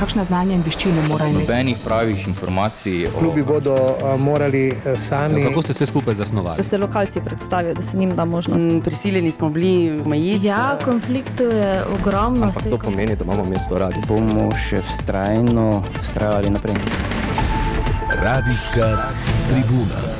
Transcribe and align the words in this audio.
kakšne 0.00 0.24
znanje 0.24 0.56
in 0.56 0.62
veščine 0.64 1.02
morajo 1.08 1.34
imeti? 1.34 1.46
Nobenih 1.46 1.80
pravih 1.84 2.26
informacij. 2.28 3.06
O... 3.10 3.18
Klubi 3.18 3.44
bodo 3.44 3.74
uh, 3.76 4.14
morali 4.20 4.70
uh, 4.72 4.96
sami. 4.98 5.42
Ja, 5.42 5.48
kako 5.48 5.62
ste 5.62 5.76
se 5.76 5.86
skupaj 5.86 6.14
zasnovali? 6.14 6.56
Da 6.56 6.62
se 6.62 6.78
lokalci 6.78 7.20
predstavijo, 7.24 7.74
da 7.74 7.82
se 7.82 7.96
njim 7.96 8.14
da 8.16 8.24
možnost. 8.24 8.66
Mm, 8.66 8.80
prisiljeni 8.80 9.32
smo 9.32 9.50
bili 9.50 10.00
omejiti. 10.04 10.46
Ja, 10.46 10.78
konfliktov 10.84 11.52
je 11.52 11.84
ogromno. 12.00 12.46
Ampak 12.46 12.70
to 12.70 12.78
pomeni, 12.78 13.16
da 13.16 13.24
imamo 13.24 13.44
mesto 13.44 13.78
radi. 13.78 14.00
Bomo 14.08 14.48
še 14.68 14.82
vztrajno 14.82 15.82
vztrajali 16.00 16.50
naprej. 16.50 16.80
Radijska 18.22 18.96
tribuna. 19.50 20.19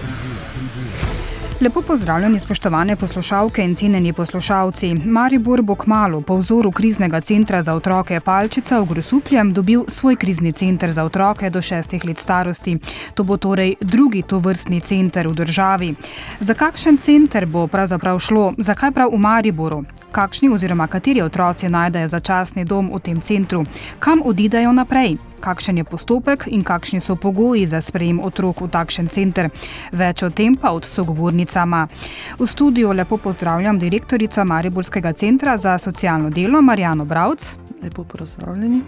Lepo 1.61 1.83
pozdravljeni, 1.83 2.41
spoštovane 2.41 2.97
poslušalke 2.97 3.65
in 3.65 3.75
cenjeni 3.75 4.13
poslušalci. 4.13 4.95
Maribor 5.05 5.63
bo 5.63 5.75
kmalo 5.75 6.21
po 6.21 6.37
vzoru 6.37 6.71
kriznega 6.71 7.21
centra 7.21 7.63
za 7.63 7.75
otroke 7.75 8.21
Palčica 8.21 8.81
v 8.81 8.87
Grosupljem 8.87 9.53
dobil 9.53 9.85
svoj 9.89 10.17
krizni 10.17 10.53
center 10.53 10.93
za 10.93 11.05
otroke 11.05 11.51
do 11.51 11.63
šestih 11.63 12.05
let 12.05 12.19
starosti. 12.19 12.79
To 13.15 13.25
bo 13.25 13.37
torej 13.37 13.75
drugi 13.81 14.23
tovrstni 14.23 14.81
center 14.81 15.29
v 15.29 15.35
državi. 15.35 15.95
Za 16.41 16.55
kakšen 16.55 16.97
center 16.97 17.47
bo 17.47 17.67
pravzaprav 17.67 18.19
šlo? 18.19 18.53
Zakaj 18.59 18.93
prav 18.93 19.11
v 19.13 19.19
Mariboru? 19.19 19.85
Kakšni 20.13 20.49
oziroma 20.49 20.87
kateri 20.87 21.23
otroci 21.23 21.69
najdejo 21.69 22.09
začasni 22.09 22.65
dom 22.65 22.91
v 22.95 22.99
tem 23.01 23.21
centru? 23.21 23.65
Kam 23.99 24.23
odidejo 24.25 24.73
naprej? 24.73 25.19
Kakšen 25.41 25.79
je 25.79 25.85
postopek 25.85 26.45
in 26.47 26.65
kakšni 26.65 27.01
so 27.01 27.17
pogoji 27.17 27.67
za 27.67 27.81
sprejem 27.81 28.21
otrok 28.21 28.61
v 28.61 28.69
takšen 28.69 29.09
center? 29.09 29.49
Več 29.93 30.23
o 30.23 30.31
tem 30.31 30.57
pa 30.57 30.75
od 30.77 30.85
sogovornicama. 31.51 31.89
V 32.39 32.47
studiu 32.47 32.93
lepo 32.93 33.17
pozdravljam 33.17 33.79
direktorico 33.79 34.45
Mariborskega 34.45 35.13
centra 35.13 35.57
za 35.57 35.79
socialno 35.79 36.31
delo 36.31 36.63
Marijano 36.63 37.05
Bravc. 37.05 37.57
Lepo 37.83 38.05
pozdravljeni. 38.05 38.83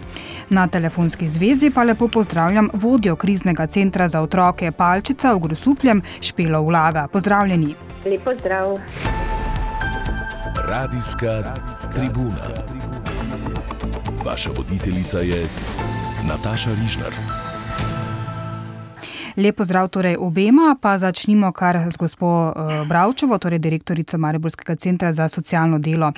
Na 0.49 0.67
telefonski 0.67 1.29
zvezi 1.29 1.71
pa 1.71 1.83
lepo 1.83 2.07
pozdravljam 2.07 2.69
vodjo 2.73 3.15
kriznega 3.15 3.67
centra 3.67 4.07
za 4.07 4.21
otroke 4.21 4.71
Palčica 4.71 5.33
v 5.33 5.39
Grosupljem 5.39 6.01
Špelo 6.21 6.61
Vlaga. 6.61 7.07
Pozdravljeni. 7.07 7.75
Lepo 8.05 8.31
zdrav. 8.39 8.79
Radijska 10.67 11.55
tribuna. 11.95 12.49
Vaša 14.25 14.49
voditeljica 14.57 15.19
je 15.19 15.47
Nataša 16.27 16.69
Rižnar. 16.81 17.32
Lepo 19.37 19.63
zdrav 19.63 19.87
torej 19.87 20.17
obema, 20.19 20.75
pa 20.81 20.97
začnimo 20.99 21.51
kar 21.51 21.79
z 21.89 21.97
gospo 21.97 22.53
Bravčevo, 22.87 23.37
torej 23.37 23.59
direktorico 23.59 24.17
Mariborskega 24.17 24.75
centra 24.75 25.11
za 25.13 25.27
socialno 25.27 25.79
delo. 25.79 26.11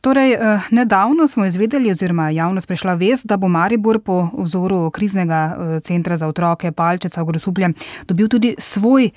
Torej, 0.00 0.36
nedavno 0.70 1.28
smo 1.28 1.46
izvedeli, 1.46 1.90
oziroma 1.90 2.30
javnost 2.30 2.68
prišla 2.68 2.94
vest, 2.94 3.26
da 3.26 3.36
bo 3.36 3.48
Maribor 3.48 4.00
po 4.00 4.28
vzoru 4.38 4.90
kriznega 4.90 5.56
centra 5.82 6.16
za 6.16 6.28
otroke 6.28 6.72
Palčeca 6.72 7.22
v 7.22 7.26
Grosuplje 7.26 7.68
dobil 8.06 8.28
tudi 8.28 8.54
svoj 8.58 9.10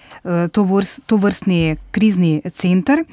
tovrstni 1.06 1.78
krizni 1.92 2.42
center. 2.52 3.03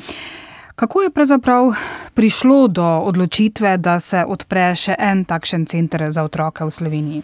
Kako 0.75 1.03
je 1.03 1.11
pravzaprav 1.11 1.75
prišlo 2.15 2.69
do 2.69 2.98
odločitve, 3.05 3.77
da 3.77 4.01
se 4.01 4.25
odpre 4.25 4.73
še 4.77 4.97
en 4.98 5.25
takšen 5.25 5.67
center 5.67 6.11
za 6.11 6.25
otroke 6.25 6.65
v 6.65 6.70
Sloveniji? 6.70 7.23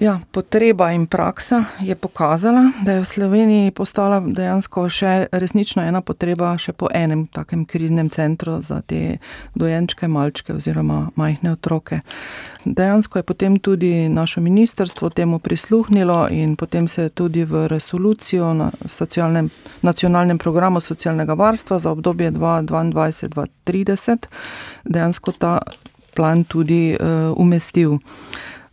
Ja, 0.00 0.20
potreba 0.30 0.92
in 0.92 1.06
praksa 1.06 1.64
je 1.80 1.94
pokazala, 1.94 2.72
da 2.82 2.92
je 2.92 3.00
v 3.00 3.04
Sloveniji 3.04 3.70
postala 3.70 4.18
dejansko 4.20 4.88
še 4.90 5.26
resnično 5.30 5.82
ena 5.86 6.00
potreba 6.02 6.58
še 6.58 6.72
po 6.74 6.88
enem 6.90 7.26
takem 7.30 7.62
kriznem 7.64 8.10
centru 8.10 8.58
za 8.62 8.80
te 8.82 9.18
dojenčke, 9.54 10.08
malčke 10.10 10.52
oziroma 10.54 11.10
majhne 11.14 11.52
otroke. 11.54 12.00
Dejansko 12.64 13.18
je 13.18 13.22
potem 13.22 13.58
tudi 13.62 14.08
naše 14.08 14.40
ministrstvo 14.40 15.10
temu 15.14 15.38
prisluhnilo 15.38 16.26
in 16.30 16.56
potem 16.56 16.88
se 16.88 17.02
je 17.02 17.08
tudi 17.14 17.44
v 17.44 17.68
resolucijo 17.70 18.54
na 18.54 18.72
socialnem, 18.86 19.50
nacionalnem 19.82 20.38
programu 20.38 20.80
socialnega 20.80 21.34
varstva 21.38 21.78
za 21.78 21.90
obdobje 21.94 22.32
2022-2030 22.32 24.26
dejansko 24.84 25.32
ta 25.38 25.58
plan 26.14 26.44
tudi 26.44 26.94
uh, 26.94 27.34
umestil. 27.36 27.98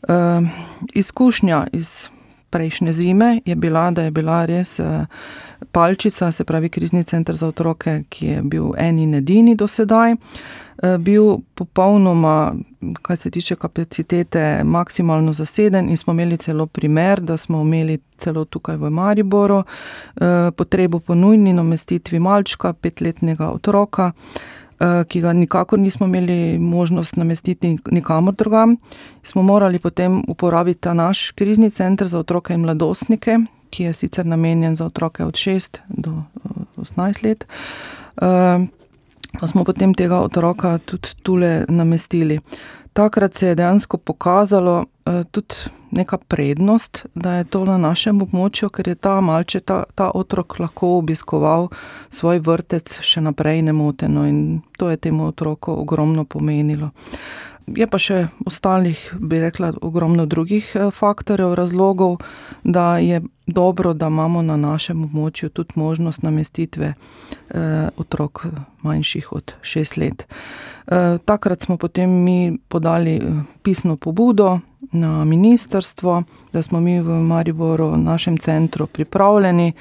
Uh, 0.02 0.48
izkušnja 0.94 1.68
iz 1.74 2.10
prejšnje 2.50 2.94
zime 2.94 3.40
je 3.46 3.56
bila, 3.56 3.92
da 3.92 4.04
je 4.04 4.12
bila 4.12 4.46
res 4.46 4.80
uh, 4.80 4.86
palčica, 5.72 6.32
se 6.32 6.44
pravi 6.44 6.70
krizni 6.70 7.04
center 7.04 7.36
za 7.36 7.48
otroke, 7.48 8.04
ki 8.10 8.26
je 8.26 8.42
bil 8.42 8.72
en 8.78 9.00
in 9.00 9.14
edini 9.16 9.56
do 9.56 9.68
sedaj, 9.68 10.14
uh, 10.14 10.98
bil 10.98 11.38
popolnoma, 11.56 12.54
kar 13.02 13.18
se 13.18 13.32
tiče 13.32 13.56
kapacitete, 13.56 14.64
maksimalno 14.64 15.34
zaseden 15.34 15.90
in 15.90 15.98
smo 15.98 16.14
imeli 16.14 16.38
celo 16.38 16.66
primer, 16.66 17.22
da 17.22 17.38
smo 17.38 17.62
imeli 17.62 18.00
celo 18.18 18.46
tukaj 18.46 18.78
v 18.78 18.90
Mariboru 18.90 19.58
uh, 19.58 19.66
potrebo 20.56 21.00
po 21.00 21.16
nujni 21.16 21.54
namestitvi 21.54 22.20
malčka, 22.20 22.74
petletnega 22.74 23.52
otroka. 23.52 24.12
Eh, 24.82 25.04
ki 25.08 25.20
ga 25.22 25.34
nikakor 25.34 25.80
nismo 25.80 26.06
imeli 26.08 26.58
možnost 26.60 27.16
namestiti 27.16 27.78
nikamor 27.92 28.34
drugam. 28.34 28.78
Smo 29.24 29.42
morali 29.42 29.80
potem 29.80 30.24
uporabiti 30.28 30.80
ta 30.82 30.94
naš 30.94 31.32
krizni 31.32 31.70
center 31.70 32.08
za 32.08 32.20
otroke 32.20 32.54
in 32.54 32.62
mladostnike, 32.62 33.38
ki 33.70 33.84
je 33.84 33.94
sicer 33.94 34.26
namenjen 34.26 34.76
za 34.76 34.86
otroke 34.86 35.26
od 35.26 35.34
6 35.34 35.78
do 35.88 36.24
18 36.78 37.24
let. 37.24 37.46
Eh, 38.22 38.68
pa 39.40 39.48
smo 39.48 39.64
potem 39.64 39.94
tega 39.94 40.20
otroka 40.20 40.78
tudi 40.78 41.10
tule 41.24 41.66
namestili. 41.70 42.40
Takrat 42.94 43.34
se 43.34 43.48
je 43.48 43.56
dejansko 43.56 43.98
pokazalo 43.98 44.86
eh, 45.06 45.24
tudi 45.32 45.56
neka 45.92 46.18
prednost, 46.18 47.06
da 47.16 47.34
je 47.34 47.44
to 47.44 47.66
na 47.66 47.78
našem 47.78 48.22
območju, 48.22 48.70
ker 48.70 48.88
je 48.88 48.96
ta 48.96 49.22
malče, 49.22 49.60
ta, 49.60 49.84
ta 49.96 50.12
otrok 50.16 50.60
lahko 50.60 50.98
obiskoval 50.98 51.70
svoj 52.10 52.40
vrtec 52.40 53.00
še 53.02 53.22
naprej 53.22 53.62
nemoteno 53.62 54.26
in 54.28 54.62
to 54.78 54.90
je 54.90 54.98
temu 54.98 55.28
otroku 55.28 55.72
ogromno 55.72 56.26
pomenilo. 56.26 56.92
Je 57.68 57.86
pa 57.88 58.00
še 58.02 58.26
ostalih, 58.46 58.98
bi 59.20 59.40
rekla, 59.40 59.74
ogromno 59.86 60.26
drugih 60.26 60.72
eh, 60.76 60.90
faktorjev, 60.92 61.54
razlogov, 61.54 62.18
da 62.64 62.98
je 62.98 63.22
dobro, 63.48 63.94
da 63.94 64.08
imamo 64.08 64.42
na 64.42 64.58
našem 64.58 65.04
območju 65.06 65.50
tudi 65.50 65.74
možnost 65.76 66.24
namestitve 66.24 66.94
eh, 66.94 67.90
otrok 67.98 68.46
manjših 68.82 69.32
od 69.32 69.54
šest 69.62 69.98
let. 69.98 70.26
Eh, 70.26 71.18
takrat 71.26 71.62
smo 71.62 71.78
potem 71.78 72.10
mi 72.10 72.58
podali 72.68 73.20
pisno 73.62 73.96
pobudo 73.96 74.60
na 74.92 75.26
ministrstvo, 75.26 76.24
da 76.54 76.62
smo 76.62 76.82
mi 76.82 77.00
v 77.02 77.22
Mariboru, 77.22 77.92
v 77.94 77.98
našem 77.98 78.38
centru, 78.38 78.88
pripravljeni, 78.88 79.74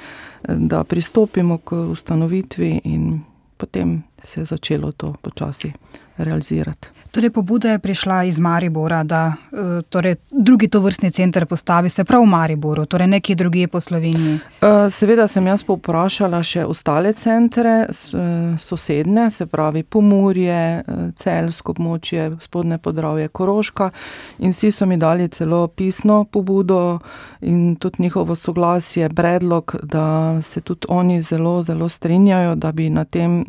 da 0.48 0.84
pristopimo 0.84 1.58
k 1.58 1.72
ustanovitvi, 1.72 2.80
in 2.84 3.20
potem 3.56 4.02
se 4.22 4.40
je 4.40 4.44
začelo 4.44 4.92
to 4.92 5.14
počasi 5.22 5.72
realizirati. 6.16 6.99
Torej, 7.10 7.30
pobuda 7.30 7.70
je 7.70 7.78
prišla 7.78 8.24
iz 8.24 8.38
Maribora, 8.38 9.02
da 9.04 9.32
eh, 9.34 9.82
torej, 9.88 10.14
drugi 10.30 10.68
to 10.68 10.80
vrstni 10.80 11.10
center 11.10 11.46
postavi 11.46 11.90
se 11.90 12.04
prav 12.04 12.22
v 12.22 12.26
Mariboru, 12.26 12.86
torej 12.86 13.06
nekje 13.06 13.34
drugje 13.34 13.68
po 13.68 13.80
Sloveniji. 13.80 14.38
Eh, 14.60 14.90
seveda 14.90 15.28
sem 15.28 15.46
jaz 15.46 15.62
povprašala 15.66 16.42
še 16.42 16.64
ostale 16.64 17.12
centre, 17.12 17.86
eh, 17.90 18.56
sosedne, 18.58 19.30
se 19.30 19.46
pravi 19.46 19.82
Pomurje, 19.82 20.84
Celsko 21.16 21.72
območje, 21.72 22.36
Spodne 22.40 22.78
Podravje, 22.78 23.28
Koroška 23.28 23.90
in 24.38 24.54
vsi 24.54 24.70
so 24.70 24.86
mi 24.86 24.96
dali 24.96 25.28
celo 25.28 25.66
pisno 25.68 26.24
pobudo 26.24 27.00
in 27.40 27.76
tudi 27.76 28.02
njihovo 28.02 28.36
soglasje, 28.36 29.08
predlog, 29.08 29.76
da 29.82 30.38
se 30.42 30.60
tudi 30.60 30.86
oni 30.88 31.22
zelo, 31.22 31.62
zelo 31.62 31.88
strinjajo, 31.88 32.54
da 32.54 32.72
bi 32.72 32.90
na 32.90 33.04
tem 33.04 33.44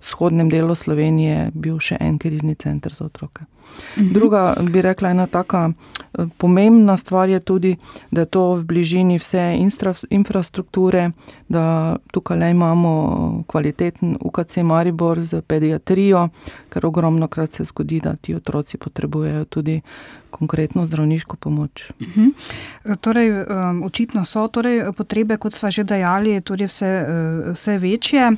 vzhodnem 0.00 0.50
delu 0.50 0.74
Slovenije 0.74 1.50
bil 1.54 1.78
še 1.78 1.96
en 2.00 2.18
krizni 2.18 2.54
center 2.54 2.94
otroke. 3.06 3.44
Mhm. 3.96 4.12
Druga, 4.12 4.54
bi 4.70 4.82
rekla, 4.82 5.10
ena 5.10 5.26
taka 5.26 5.70
eh, 5.70 6.26
pomembna 6.38 6.96
stvar 6.96 7.28
je 7.28 7.40
tudi, 7.40 7.76
da 8.10 8.20
je 8.20 8.26
to 8.26 8.54
v 8.54 8.64
bližini 8.64 9.18
vse 9.18 9.58
infrastrukture, 10.10 11.10
da 11.48 11.96
tukaj 12.12 12.38
le 12.38 12.50
imamo 12.50 13.44
kvaliteten 13.46 14.16
UKC 14.20 14.56
Maribor 14.56 15.20
z 15.20 15.42
pediatrijo, 15.42 16.28
ker 16.68 16.86
ogromno 16.86 17.28
krat 17.28 17.52
se 17.52 17.64
zgodi, 17.64 18.00
da 18.00 18.16
ti 18.16 18.34
otroci 18.34 18.78
potrebujejo 18.78 19.44
tudi 19.44 19.80
konkretno 20.30 20.86
zdravniško 20.86 21.36
pomoč. 21.36 21.90
Uhum. 22.00 22.34
Torej, 23.00 23.30
očitno 23.84 24.24
so 24.24 24.48
torej 24.48 24.92
potrebe, 24.92 25.36
kot 25.36 25.52
smo 25.52 25.70
že 25.70 25.84
dejali, 25.84 26.40
tudi 26.40 26.66
vse, 26.66 26.86
eh, 26.86 27.52
vse 27.54 27.78
večje. 27.78 28.32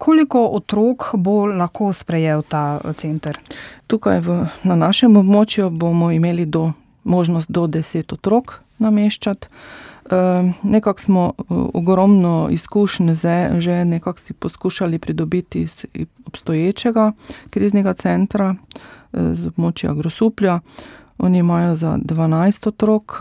Koliko 0.00 0.46
otrok 0.46 1.10
bo 1.14 1.46
lahko 1.46 1.92
sprejel 1.92 2.42
ta 2.42 2.80
center? 2.96 3.36
Tukaj 3.86 4.20
v, 4.24 4.36
na 4.64 4.76
našem 4.76 5.16
območju 5.20 5.68
bomo 5.70 6.08
imeli 6.10 6.46
do, 6.46 6.70
možnost 7.04 7.50
do 7.52 7.66
deset 7.68 8.12
otrok 8.16 8.54
nameščati. 8.80 9.50
E, 9.50 10.20
nekako 10.62 11.04
smo 11.04 11.26
e, 11.36 11.44
ogromno 11.74 12.48
izkušenj 12.50 13.12
že 13.60 13.84
nekako 13.84 14.18
si 14.18 14.32
poskušali 14.32 14.98
pridobiti 14.98 15.62
iz 15.68 15.84
obstoječega 16.26 17.12
kriznega 17.50 17.92
centra 17.94 18.54
e, 18.54 19.34
z 19.34 19.52
območja 19.52 19.92
Grosuplja. 19.94 20.60
Oni 21.18 21.38
imajo 21.38 21.76
za 21.76 21.98
12 21.98 22.68
otrok. 22.68 23.20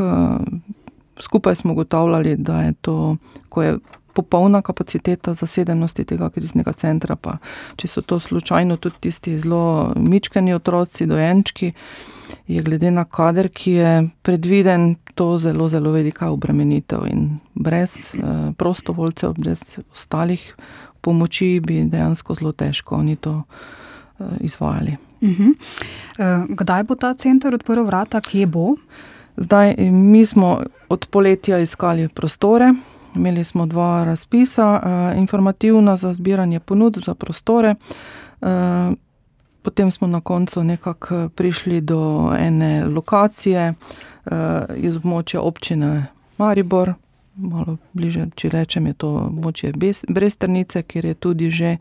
Skupaj 1.20 1.56
smo 1.56 1.74
ugotavljali, 1.74 2.36
da 2.36 2.62
je 2.62 2.74
to, 2.82 3.18
ko 3.50 3.64
je 3.64 3.80
popolna 4.20 4.62
kapaciteta 4.62 5.34
zasedenosti 5.34 6.06
tega 6.06 6.30
kriznega 6.30 6.74
centra, 6.76 7.16
pa 7.16 7.38
če 7.80 7.88
so 7.88 8.04
to 8.04 8.20
slučajno 8.20 8.78
tudi 8.78 9.08
tisti 9.08 9.38
zelo 9.40 9.94
mičkani 9.96 10.54
otroci, 10.54 11.08
dojenčki, 11.08 11.72
je 12.48 12.62
glede 12.62 12.92
na 12.92 13.06
kader, 13.06 13.50
ki 13.50 13.72
je 13.72 13.94
predviden, 14.22 14.96
to 15.16 15.38
zelo, 15.42 15.70
zelo 15.70 15.92
velika 15.96 16.30
obremenitev 16.32 17.08
in 17.10 17.26
brez 17.56 18.14
eh, 18.14 18.52
prostovoljcev, 18.58 19.34
brez 19.38 19.64
ostalih 19.92 20.44
pomoči 21.02 21.60
bi 21.64 21.84
dejansko 21.90 22.36
zelo 22.36 22.52
težko 22.52 22.96
oni 22.96 23.16
to 23.16 23.42
eh, 24.20 24.24
izvajali. 24.40 24.98
Uh 25.22 25.30
-huh. 25.30 25.54
eh, 26.20 26.46
kdaj 26.50 26.84
bo 26.84 26.96
ta 26.96 27.14
center 27.14 27.56
odprl 27.56 27.84
vrata, 27.84 28.22
kje 28.22 28.48
bo? 28.48 28.76
Zdaj, 29.38 29.76
mi 29.92 30.26
smo 30.26 30.62
od 30.90 31.08
poletja 31.12 31.60
iskali 31.60 32.08
prostore. 32.08 32.74
Imeli 33.16 33.44
smo 33.44 33.66
dva 33.66 34.04
razpisa, 34.06 34.82
uh, 34.84 35.18
informativna 35.20 35.98
za 35.98 36.14
zbiranje 36.14 36.60
ponudb 36.60 37.04
za 37.06 37.16
prostore. 37.16 37.76
Uh, 38.42 38.48
potem 39.62 39.92
smo 39.92 40.08
na 40.08 40.22
koncu 40.22 40.64
nekako 40.64 41.30
prišli 41.30 41.82
do 41.82 42.32
ene 42.40 42.86
lokacije 42.86 43.74
iz 44.76 44.96
območja 44.96 45.42
občine 45.42 46.06
Maribor, 46.38 46.94
malo 47.36 47.78
bliže, 47.94 48.28
če 48.36 48.50
rečem, 48.54 48.88
je 48.92 48.94
to 49.04 49.10
območje 49.28 49.74
Bresternice, 50.08 50.84
kjer 50.84 51.06
je 51.06 51.14
tudi 51.14 51.52
že 51.52 51.78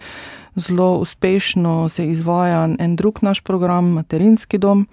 zelo 0.56 0.98
uspešno 0.98 1.88
se 1.88 2.06
izvaja 2.08 2.68
en 2.78 2.96
drug 2.96 3.22
naš 3.22 3.40
program, 3.40 3.92
materinski 3.98 4.58
dom. 4.58 4.86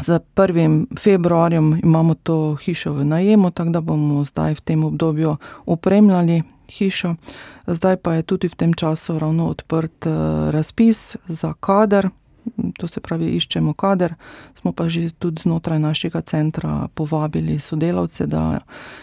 Z 0.00 0.20
1. 0.34 0.86
februarjem 0.98 1.80
imamo 1.82 2.14
to 2.14 2.54
hišo 2.54 2.92
v 2.92 3.04
najemu, 3.04 3.50
tako 3.50 3.70
da 3.70 3.80
bomo 3.80 4.24
zdaj 4.24 4.54
v 4.54 4.60
tem 4.60 4.84
obdobju 4.84 5.36
opremljali 5.66 6.42
hišo. 6.68 7.14
Zdaj 7.66 7.96
pa 7.96 8.14
je 8.14 8.22
tudi 8.22 8.48
v 8.48 8.54
tem 8.54 8.74
času 8.74 9.18
ravno 9.18 9.48
odprt 9.48 10.06
eh, 10.06 10.10
razpis 10.50 11.16
za 11.28 11.54
kader, 11.60 12.08
to 12.78 12.88
se 12.88 13.00
pravi, 13.00 13.36
iščemo 13.36 13.72
kader. 13.72 14.14
Smo 14.60 14.72
pa 14.72 14.88
že 14.88 15.10
tudi 15.18 15.42
znotraj 15.42 15.78
našega 15.78 16.20
centra 16.20 16.88
povabili 16.94 17.58
sodelavce, 17.58 18.26
da 18.26 18.60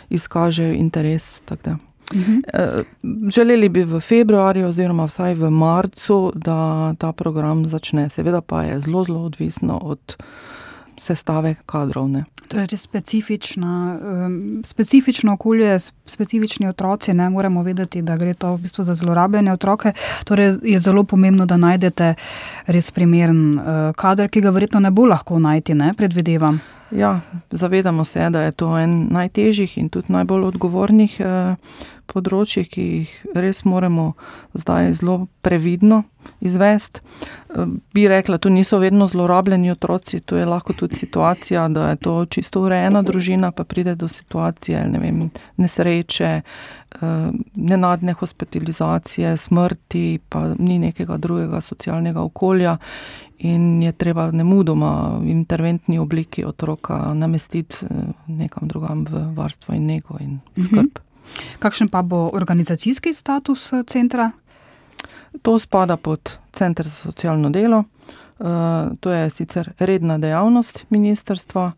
izkažejo 0.09 0.73
interes. 0.73 1.43
Mhm. 2.13 2.37
Eh, 2.53 2.83
želeli 3.31 3.69
bi 3.69 3.83
v 3.83 3.99
februarju, 3.99 4.67
oziroma 4.67 5.05
vsaj 5.05 5.35
v 5.35 5.49
marcu, 5.49 6.31
da 6.35 6.93
ta 6.99 7.11
program 7.11 7.65
začne. 7.67 8.09
Seveda 8.09 8.41
pa 8.41 8.63
je 8.63 8.79
zelo, 8.79 9.05
zelo 9.05 9.23
odvisno 9.23 9.77
od 9.77 10.15
sestave 11.01 11.55
kadrov. 11.65 12.09
Ne. 12.09 12.23
Torej, 12.47 12.77
specifična, 12.77 13.99
um, 14.01 14.61
specifično 14.65 15.33
okolje, 15.33 15.79
specifični 16.05 16.67
otroci, 16.67 17.13
ne 17.13 17.29
moremo 17.29 17.63
vedeti, 17.63 18.01
da 18.01 18.17
gre 18.17 18.33
to 18.33 18.55
v 18.55 18.61
bistvu 18.61 18.83
za 18.83 18.95
zlorabljene 18.95 19.53
otroke. 19.53 19.93
Torej, 20.23 20.53
je 20.63 20.79
zelo 20.79 21.03
pomembno, 21.03 21.45
da 21.45 21.57
najdete 21.57 22.13
res 22.67 22.91
primeren 22.91 23.59
uh, 23.59 23.63
kader, 23.95 24.29
ki 24.29 24.41
ga 24.41 24.49
verjetno 24.49 24.79
ne 24.79 24.91
bo 24.91 25.05
lahko 25.05 25.39
najti, 25.39 25.73
ne 25.73 25.93
predvidevam. 25.97 26.59
Ja, 26.91 27.19
zavedamo 27.51 28.03
se, 28.03 28.29
da 28.29 28.41
je 28.41 28.51
to 28.51 28.77
en 28.77 29.07
najtežjih 29.11 29.77
in 29.77 29.89
tudi 29.89 30.11
najbolj 30.11 30.43
odgovornih 30.43 31.15
eh, 31.19 31.55
področji, 32.11 32.65
ki 32.67 32.83
jih 32.87 33.13
res 33.35 33.63
moramo 33.63 34.11
zdaj 34.59 34.91
zelo 34.99 35.27
previdno 35.41 36.03
izvesti. 36.43 36.99
Eh, 36.99 37.71
bi 37.95 38.07
rekla, 38.11 38.37
tu 38.37 38.51
niso 38.51 38.81
vedno 38.83 39.07
zlorabljeni 39.07 39.71
otroci, 39.71 40.19
tu 40.19 40.35
je 40.35 40.45
lahko 40.45 40.75
tudi 40.75 40.99
situacija, 40.99 41.67
da 41.71 41.89
je 41.93 42.01
to 42.03 42.17
čisto 42.25 42.65
urejena 42.67 43.05
družina, 43.07 43.53
pa 43.55 43.63
pride 43.63 43.95
do 43.95 44.11
situacije 44.11 44.83
ne 44.91 44.99
vem, 44.99 45.29
nesreče, 45.57 46.31
eh, 46.41 46.80
nenadne 47.55 48.13
hospitalizacije, 48.13 49.37
smrti, 49.37 50.19
pa 50.29 50.53
ni 50.59 50.79
nekega 50.79 51.17
drugega 51.17 51.61
socialnega 51.61 52.21
okolja 52.21 52.77
in 53.41 53.83
je 53.83 53.91
treba 53.91 54.31
ne 54.31 54.43
mudoma 54.43 55.17
v 55.21 55.29
interventni 55.29 55.99
obliki 55.99 56.45
otroka 56.45 57.13
namestiti 57.13 57.75
eh, 57.85 57.87
nekam 58.27 58.67
drugam 58.67 59.05
v 59.09 59.33
varstvo 59.35 59.73
in 59.75 59.85
nego 59.85 60.17
in 60.19 60.39
mhm. 60.57 60.65
skrb. 60.65 60.99
Kakšen 61.59 61.89
pa 61.89 62.01
bo 62.01 62.29
organizacijski 62.33 63.13
status 63.13 63.73
eh, 63.73 63.83
centra? 63.87 64.31
To 65.41 65.59
spada 65.59 65.97
pod 65.97 66.37
Center 66.53 66.87
za 66.87 66.95
socialno 66.95 67.49
delo. 67.49 67.83
Eh, 68.41 68.89
to 68.99 69.11
je 69.11 69.29
sicer 69.29 69.73
redna 69.79 70.17
dejavnost 70.17 70.85
ministrstva. 70.89 71.71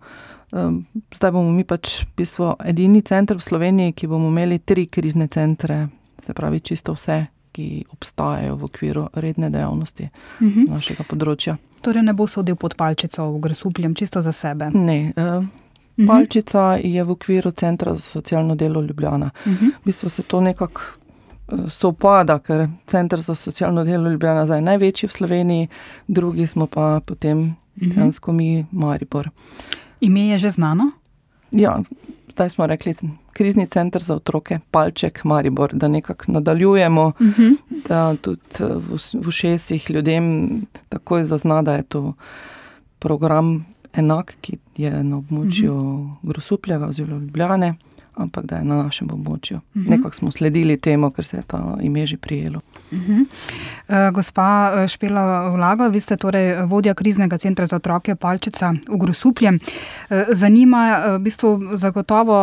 Zdaj 1.15 1.31
bomo 1.31 1.51
mi 1.51 1.63
pač 1.65 2.04
v 2.04 2.21
bistvu 2.21 2.51
edini 2.62 3.01
center 3.01 3.38
v 3.38 3.42
Sloveniji, 3.42 3.94
ki 3.98 4.07
bomo 4.07 4.30
imeli 4.30 4.60
tri 4.60 4.86
krizne 4.86 5.27
centre, 5.27 5.88
se 6.21 6.33
pravi 6.33 6.60
čisto 6.60 6.94
vse, 6.94 7.25
ki 7.51 7.86
obstajajo 7.89 8.56
v 8.56 8.68
okviru 8.69 9.07
redne 9.13 9.50
dejavnosti 9.50 10.04
uh 10.04 10.42
mhm. 10.42 10.60
-huh. 10.60 10.69
našega 10.69 11.04
področja. 11.04 11.57
Torej, 11.81 12.04
ne 12.04 12.13
bo 12.13 12.27
sodil 12.27 12.56
pod 12.56 12.75
palčico 12.75 13.31
v 13.31 13.39
Grasupljem, 13.39 13.95
čisto 13.95 14.21
za 14.21 14.31
sebe. 14.31 14.69
Ne. 14.74 15.13
Uh, 15.18 15.45
palčica 16.07 16.77
je 16.83 17.04
v 17.04 17.12
okviru 17.12 17.51
Centra 17.51 17.94
za 17.94 18.00
socialno 18.00 18.56
delo 18.56 18.81
Ljubljana. 18.81 19.31
Uh 19.45 19.51
mhm. 19.51 19.66
-huh. 19.66 19.71
V 19.81 19.86
bistvu 19.86 20.09
se 20.09 20.24
to 20.24 20.42
nekako 20.42 20.81
sopada, 21.69 22.40
ker 22.40 22.68
Center 22.88 23.22
za 23.22 23.36
socialno 23.36 23.84
delo 23.84 24.10
Ljubljana 24.10 24.56
je 24.56 24.62
največji 24.62 25.07
v 25.07 25.12
Sloveniji, 25.12 25.68
drugi 26.07 26.48
smo 26.48 26.68
pa 26.68 27.01
potem 27.06 27.56
-huh. 27.78 27.94
dejansko 27.94 28.31
mi 28.31 28.66
Maribor. 28.72 29.30
Ime 30.01 30.28
je 30.28 30.38
že 30.38 30.50
znano? 30.50 30.92
Ja, 31.51 31.80
zdaj 32.31 32.50
smo 32.50 32.68
rekli, 32.68 32.95
krizni 33.34 33.68
center 33.68 34.04
za 34.04 34.16
otroke, 34.16 34.60
palček 34.72 35.24
Maribor, 35.24 35.74
da 35.74 35.88
nekako 35.88 36.31
nadaljujemo, 36.31 37.06
uh 37.06 37.22
mhm. 37.22 37.42
-huh. 37.42 37.88
da 37.88 38.16
tudi 38.16 38.42
eh, 38.60 38.66
v, 38.66 38.98
v 39.28 39.31
šestih 39.31 39.92
ljudem 39.92 40.66
takoj 40.90 41.25
zazna, 41.25 41.62
da 41.62 41.75
je 41.75 41.84
to 41.84 42.13
program 43.00 43.66
enak, 43.94 44.36
ki 44.42 44.57
je 44.78 45.04
na 45.04 45.18
območju 45.18 45.74
uh 45.74 45.84
-huh. 45.84 46.10
Grosupljega 46.24 46.86
oziroma 46.86 47.22
Ljubljane 47.22 47.75
ampak 48.15 48.45
da 48.45 48.57
je 48.57 48.63
na 48.63 48.83
našem 48.83 49.10
območju. 49.12 49.57
Uh 49.57 49.62
mhm. 49.74 49.86
-huh. 49.86 49.89
Nekako 49.89 50.15
smo 50.15 50.31
sledili 50.31 50.77
temu, 50.77 51.12
ker 51.12 51.25
se 51.25 51.38
je 51.38 51.44
ta 51.48 51.77
ime 51.81 52.07
že 52.07 52.18
prijelo. 52.18 52.62
Uh 52.92 53.00
-huh. 53.00 53.25
uh, 53.88 54.15
gospa 54.15 54.74
eh, 54.75 54.88
Špela 54.88 55.50
Vlaga, 55.50 55.88
vi 55.88 56.00
ste 56.00 56.18
torej 56.18 56.65
vodja 56.65 56.94
kriznega 56.94 57.38
centra 57.38 57.65
za 57.65 57.75
otroke 57.75 58.15
Palčica 58.15 58.73
v 58.90 58.97
Grosuplje. 58.97 59.49
Uh, 59.52 59.59
zanima, 60.31 61.04
v 61.18 61.19
bistvu 61.19 61.61
zagotovo 61.73 62.33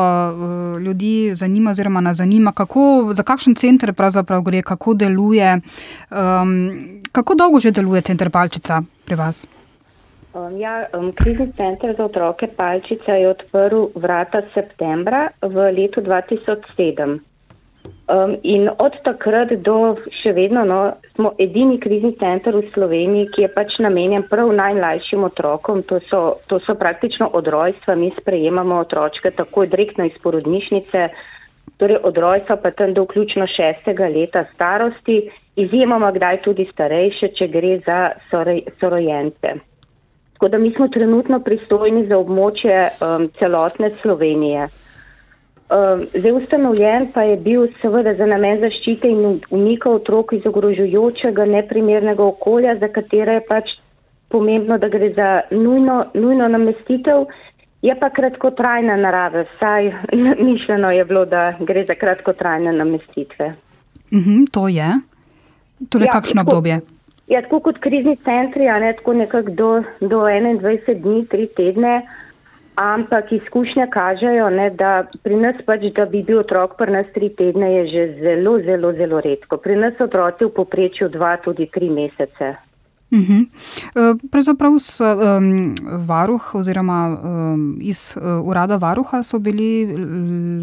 ljudi 0.78 1.34
zanima, 1.34 1.70
oziroma 1.70 2.00
nas 2.00 2.16
zanima, 2.16 2.52
kako, 2.52 3.14
za 3.14 3.22
kakšen 3.22 3.54
center 3.54 3.92
pravzaprav 3.92 4.42
gre, 4.42 4.62
kako 4.62 4.94
deluje, 4.94 5.60
um, 6.10 6.70
kako 7.12 7.34
dolgo 7.34 7.60
že 7.60 7.70
deluje 7.70 8.02
center 8.02 8.30
Palčica 8.30 8.82
pri 9.04 9.14
vas? 9.14 9.46
Um, 10.32 10.56
ja, 10.56 10.86
um, 10.94 11.12
krizni 11.12 11.52
center 11.56 11.94
za 11.96 12.04
otroke 12.04 12.46
Palčica 12.46 13.14
je 13.18 13.28
odprl 13.28 13.88
vrata 13.94 14.42
septembra 14.54 15.28
v 15.42 15.72
letu 15.74 16.00
2007. 16.00 17.18
Um, 18.10 18.36
in 18.42 18.68
od 18.78 18.94
takrat 19.02 19.50
do 19.66 19.96
še 20.22 20.30
vedno 20.34 20.62
no, 20.66 20.78
smo 21.16 21.32
edini 21.38 21.80
krizni 21.82 22.12
center 22.18 22.54
v 22.54 22.62
Sloveniji, 22.70 23.26
ki 23.34 23.42
je 23.42 23.48
pač 23.54 23.74
namenjen 23.82 24.22
prav 24.30 24.52
najmlajšim 24.54 25.24
otrokom. 25.26 25.82
To 25.90 25.98
so, 26.06 26.20
to 26.46 26.60
so 26.62 26.76
praktično 26.78 27.30
od 27.34 27.50
rojstva. 27.50 27.94
Mi 27.98 28.12
sprejemamo 28.14 28.78
otročke 28.84 29.30
takoj 29.34 29.66
direktno 29.66 30.06
iz 30.06 30.18
porodnišnice, 30.22 31.08
torej 31.82 31.98
od 32.06 32.18
rojstva 32.18 32.58
pa 32.62 32.70
tam 32.70 32.94
do 32.94 33.02
vključno 33.06 33.48
šestega 33.50 34.06
leta 34.06 34.44
starosti. 34.54 35.24
Izjemoma 35.58 36.12
kdaj 36.14 36.42
tudi 36.46 36.68
starejše, 36.70 37.34
če 37.34 37.50
gre 37.50 37.74
za 37.86 37.98
sorojence. 38.78 39.69
Tako 40.40 40.48
da 40.48 40.58
mi 40.58 40.72
smo 40.72 40.88
trenutno 40.88 41.40
pristojni 41.40 42.06
za 42.06 42.16
območje 42.16 42.76
um, 42.88 43.26
celotne 43.38 43.90
Slovenije. 44.02 44.62
Um, 44.62 46.06
zdaj 46.14 46.32
ustanovljen 46.32 47.08
pa 47.14 47.22
je 47.22 47.34
bil 47.36 47.66
seveda 47.82 48.14
za 48.16 48.26
namen 48.26 48.56
zaščite 48.62 49.08
in 49.08 49.40
umika 49.50 49.90
otrok 49.90 50.32
iz 50.32 50.46
ogrožujočega, 50.48 51.44
neprimernega 51.44 52.24
okolja, 52.24 52.78
za 52.80 52.88
katere 52.88 53.34
je 53.34 53.42
pač 53.48 53.68
pomembno, 54.32 54.78
da 54.78 54.88
gre 54.88 55.10
za 55.12 55.28
nujno, 55.50 56.06
nujno 56.14 56.48
namestitev, 56.48 57.26
je 57.82 57.96
pa 58.00 58.08
kratkotrajna 58.10 58.96
narave. 58.96 59.44
Vsaj 59.50 59.92
mišljeno 60.48 60.90
je 60.90 61.04
bilo, 61.04 61.26
da 61.26 61.52
gre 61.60 61.84
za 61.84 61.98
kratkotrajne 62.00 62.72
namestitve. 62.72 63.50
Mm 64.10 64.24
-hmm, 64.24 64.48
to 64.50 64.68
je. 64.68 64.88
Torej, 65.88 66.06
ja, 66.06 66.12
kakšno 66.12 66.42
obdobje? 66.48 66.80
Tako, 66.80 66.99
Ja, 67.30 67.42
tako 67.42 67.60
kot 67.68 67.78
krizni 67.78 68.16
centri, 68.26 68.66
a 68.68 68.78
ne 68.82 68.90
tako 68.98 69.12
nekako 69.14 69.50
do, 69.50 69.68
do 70.00 70.24
21 70.26 71.02
dni, 71.02 71.26
3 71.30 71.46
tedne, 71.56 71.92
ampak 72.74 73.32
izkušnje 73.32 73.86
kažejo, 73.90 74.48
ne, 74.50 74.70
da 74.70 75.04
pri 75.22 75.36
nas 75.36 75.60
pač, 75.66 75.84
da 75.94 76.08
bi 76.10 76.24
bil 76.26 76.40
otrok 76.42 76.74
pri 76.78 76.96
nas 76.96 77.12
3 77.14 77.28
tedne, 77.38 77.68
je 77.74 77.84
že 77.92 78.06
zelo, 78.24 78.56
zelo, 78.66 78.90
zelo 78.98 79.20
redko. 79.20 79.60
Pri 79.62 79.76
nas 79.78 80.00
otroci 80.00 80.48
v 80.48 80.56
poprečju 80.56 81.08
2, 81.14 81.36
tudi 81.44 81.70
3 81.76 81.92
mesece. 81.94 82.56
Uh 83.10 83.18
-huh. 83.18 83.46
Pravzaprav 84.30 84.78
s, 84.78 85.00
um, 85.00 85.74
varuh 86.06 86.54
oziroma 86.54 87.18
um, 87.22 87.78
iz 87.80 88.16
uh, 88.16 88.48
urada 88.48 88.76
varuha 88.76 89.22
so 89.22 89.38
bili 89.38 89.86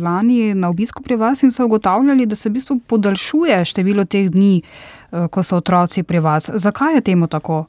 lani 0.03 0.53
na 0.53 0.69
obisku 0.69 1.03
pri 1.03 1.15
vas 1.15 1.43
in 1.43 1.51
so 1.51 1.65
ugotavljali, 1.65 2.25
da 2.25 2.35
se 2.35 2.49
v 2.49 2.53
bistvu 2.53 2.79
podaljšuje 2.87 3.65
število 3.65 4.05
teh 4.05 4.29
dni, 4.29 4.61
uh, 4.63 4.96
ko 5.31 5.43
so 5.43 5.57
otroci 5.57 6.03
pri 6.03 6.19
vas. 6.19 6.49
Zakaj 6.53 6.95
je 6.95 7.01
temu 7.01 7.27
tako? 7.27 7.65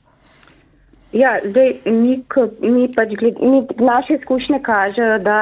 Ja, 1.12 1.38
zdaj 1.44 1.74
mi, 1.86 2.18
mi 2.60 2.88
pač 2.92 3.14
gled, 3.16 3.40
mi, 3.40 3.64
naše 3.80 4.18
izkušnje 4.20 4.60
kažejo, 4.62 5.18
da 5.18 5.38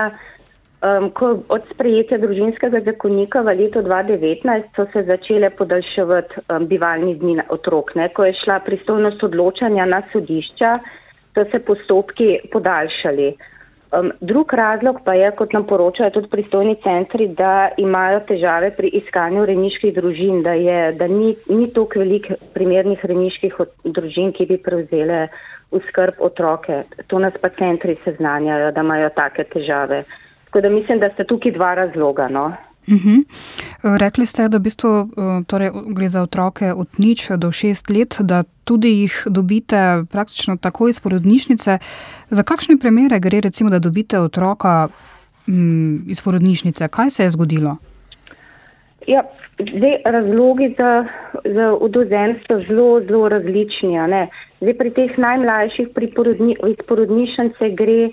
Um, 0.85 1.07
ko 1.17 1.31
od 1.49 1.65
sprejetja 1.73 2.19
družinskega 2.21 2.83
zakonika 2.85 3.41
v 3.41 3.55
letu 3.57 3.81
2019 3.81 4.76
so 4.76 4.85
se 4.93 5.07
začele 5.09 5.49
podaljševati 5.57 6.43
um, 6.53 6.67
bivalni 6.69 7.15
dni 7.17 7.41
otrok. 7.49 7.95
Ne? 7.97 8.11
Ko 8.12 8.26
je 8.29 8.35
šla 8.45 8.59
pristojnost 8.61 9.25
odločanja 9.25 9.87
na 9.88 10.03
sodišča, 10.12 10.75
so 11.33 11.45
se 11.50 11.62
postopki 11.65 12.29
podaljšali. 12.53 13.31
Um, 13.93 14.11
drug 14.21 14.52
razlog 14.52 14.97
pa 15.05 15.14
je, 15.14 15.31
kot 15.38 15.52
nam 15.55 15.66
poročajo 15.66 16.11
tudi 16.11 16.28
pristojni 16.28 16.75
centri, 16.83 17.28
da 17.28 17.69
imajo 17.78 18.21
težave 18.26 18.73
pri 18.75 18.90
iskanju 18.99 19.45
reniških 19.47 19.95
družin, 19.95 20.43
da, 20.43 20.57
je, 20.59 20.93
da 20.99 21.07
ni, 21.07 21.37
ni 21.49 21.69
toliko 21.73 22.02
velik 22.02 22.26
primernih 22.55 23.05
reniških 23.05 23.55
družin, 23.85 24.33
ki 24.35 24.49
bi 24.50 24.59
prevzele 24.59 25.28
v 25.71 25.83
skrb 25.88 26.19
otroke. 26.19 26.83
To 27.07 27.23
nas 27.23 27.38
pa 27.40 27.52
centri 27.55 27.95
seznanjajo, 28.02 28.73
da 28.75 28.83
imajo 28.83 29.12
take 29.14 29.47
težave. 29.55 30.02
Tako 30.49 30.61
da 30.66 30.75
mislim, 30.75 30.99
da 30.99 31.12
sta 31.14 31.25
tukaj 31.25 31.55
dva 31.55 31.75
razloga. 31.78 32.26
No. 32.28 32.50
Uh 32.88 32.95
-huh. 32.95 33.25
Rekli 33.99 34.26
ste, 34.26 34.49
da 34.49 34.59
v 34.59 34.61
bistvu, 34.61 34.88
eh, 34.88 35.45
torej, 35.47 35.71
gre 35.87 36.09
za 36.09 36.23
otroke 36.23 36.73
od 36.73 36.88
nič 36.99 37.31
do 37.37 37.52
šest 37.52 37.90
let, 37.90 38.16
da 38.21 38.45
tudi 38.64 38.88
jih 38.88 39.23
dobite 39.26 40.05
praktično 40.11 40.57
tako 40.57 40.88
iz 40.88 41.00
porodnišnice. 41.00 41.78
Za 42.31 42.43
kakšne 42.43 42.76
primere 42.76 43.19
gre, 43.19 43.40
recimo, 43.40 43.71
da 43.71 43.78
dobite 43.78 44.21
otroka 44.21 44.88
m, 45.49 45.55
mm, 45.55 46.11
iz 46.11 46.21
porodnišnice? 46.21 46.88
Kaj 46.88 47.11
se 47.11 47.23
je 47.23 47.31
zgodilo? 47.31 47.76
Ja, 49.07 49.23
zdaj, 49.59 50.02
razlogi 50.05 50.75
za, 50.78 51.07
za 51.45 51.75
udozemstvo 51.81 52.61
so 52.61 52.66
zelo, 52.66 53.00
zelo 53.00 53.28
različni. 53.28 53.99
Zdaj, 54.61 54.75
pri 54.75 54.90
teh 54.90 55.19
najmlajših 55.19 55.88
porodni, 56.16 56.57
iz 56.69 56.76
porodnišnice 56.88 57.71
gre 57.71 58.11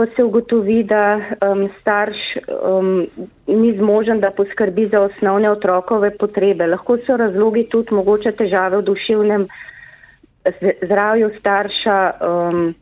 ko 0.00 0.06
se 0.16 0.24
ugotovi, 0.24 0.82
da 0.88 1.20
um, 1.44 1.68
starš 1.80 2.16
um, 2.48 3.06
ni 3.46 3.72
zmožen, 3.76 4.20
da 4.20 4.30
poskrbi 4.30 4.88
za 4.88 5.02
osnovne 5.02 5.50
otrokove 5.50 6.10
potrebe. 6.16 6.66
Lahko 6.66 6.96
so 7.04 7.16
razlogi 7.20 7.66
tudi 7.68 7.94
mogoče 7.94 8.32
težave 8.32 8.78
v 8.80 8.86
duševnem 8.86 9.44
zdravju 10.86 11.28
starša. 11.38 11.98
Um, 12.28 12.72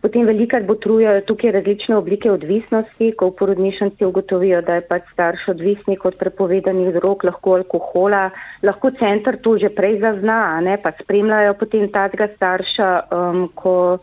potem 0.00 0.24
velikrat 0.26 0.64
botrujejo 0.64 1.26
tukaj 1.28 1.52
različne 1.58 1.98
oblike 1.98 2.32
odvisnosti, 2.32 3.10
ko 3.20 3.28
v 3.28 3.36
porodnišnici 3.42 4.08
ugotovijo, 4.08 4.62
da 4.64 4.80
je 4.80 4.86
pač 4.88 5.12
starš 5.12 5.44
odvisnik 5.52 6.08
od 6.08 6.16
prepovedanih 6.16 6.88
drog, 6.96 7.28
lahko 7.28 7.58
alkohola. 7.60 8.30
Lahko 8.64 8.94
center 8.96 9.36
to 9.44 9.58
že 9.60 9.74
prej 9.76 10.00
zazna, 10.00 10.40
ne, 10.64 10.80
pa 10.80 10.96
spremljajo 11.04 11.52
potem 11.60 11.84
tazga 11.92 12.32
starša, 12.32 12.90
um, 13.12 13.46
ko 13.54 14.00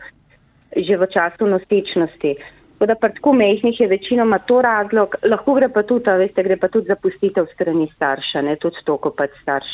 že 0.70 0.94
v 0.96 1.06
času 1.10 1.50
nosečnosti. 1.50 2.59
Tako 2.80 2.88
da 2.88 2.94
pri 2.94 3.12
tako 3.12 3.32
mehkih 3.36 3.80
je 3.80 3.86
večinoma 3.86 4.38
to 4.38 4.62
razlog, 4.62 5.14
lahko 5.28 5.54
gre 5.54 5.68
pa 5.68 5.82
tudi, 5.82 6.10
veste, 6.16 6.42
gre 6.42 6.56
pa 6.56 6.68
tudi 6.72 6.88
zapustitev 6.88 7.44
strani 7.52 7.90
starša, 7.96 8.40
ne 8.40 8.56
tudi 8.56 8.80
to, 8.84 8.96
ko 8.96 9.10
pač 9.12 9.34
starš, 9.42 9.68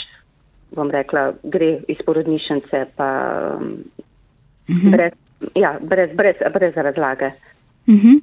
bom 0.75 0.91
rekla, 0.91 1.29
gre 1.45 1.69
iz 1.87 2.03
porodnišnice, 2.07 2.81
pa 2.99 3.11
um, 3.55 3.79
mhm. 4.67 4.91
brez, 4.91 5.15
ja, 5.55 5.77
brez, 5.79 6.11
brez, 6.19 6.43
brez 6.51 6.75
razlage. 6.75 7.31
Uh. 7.87 8.19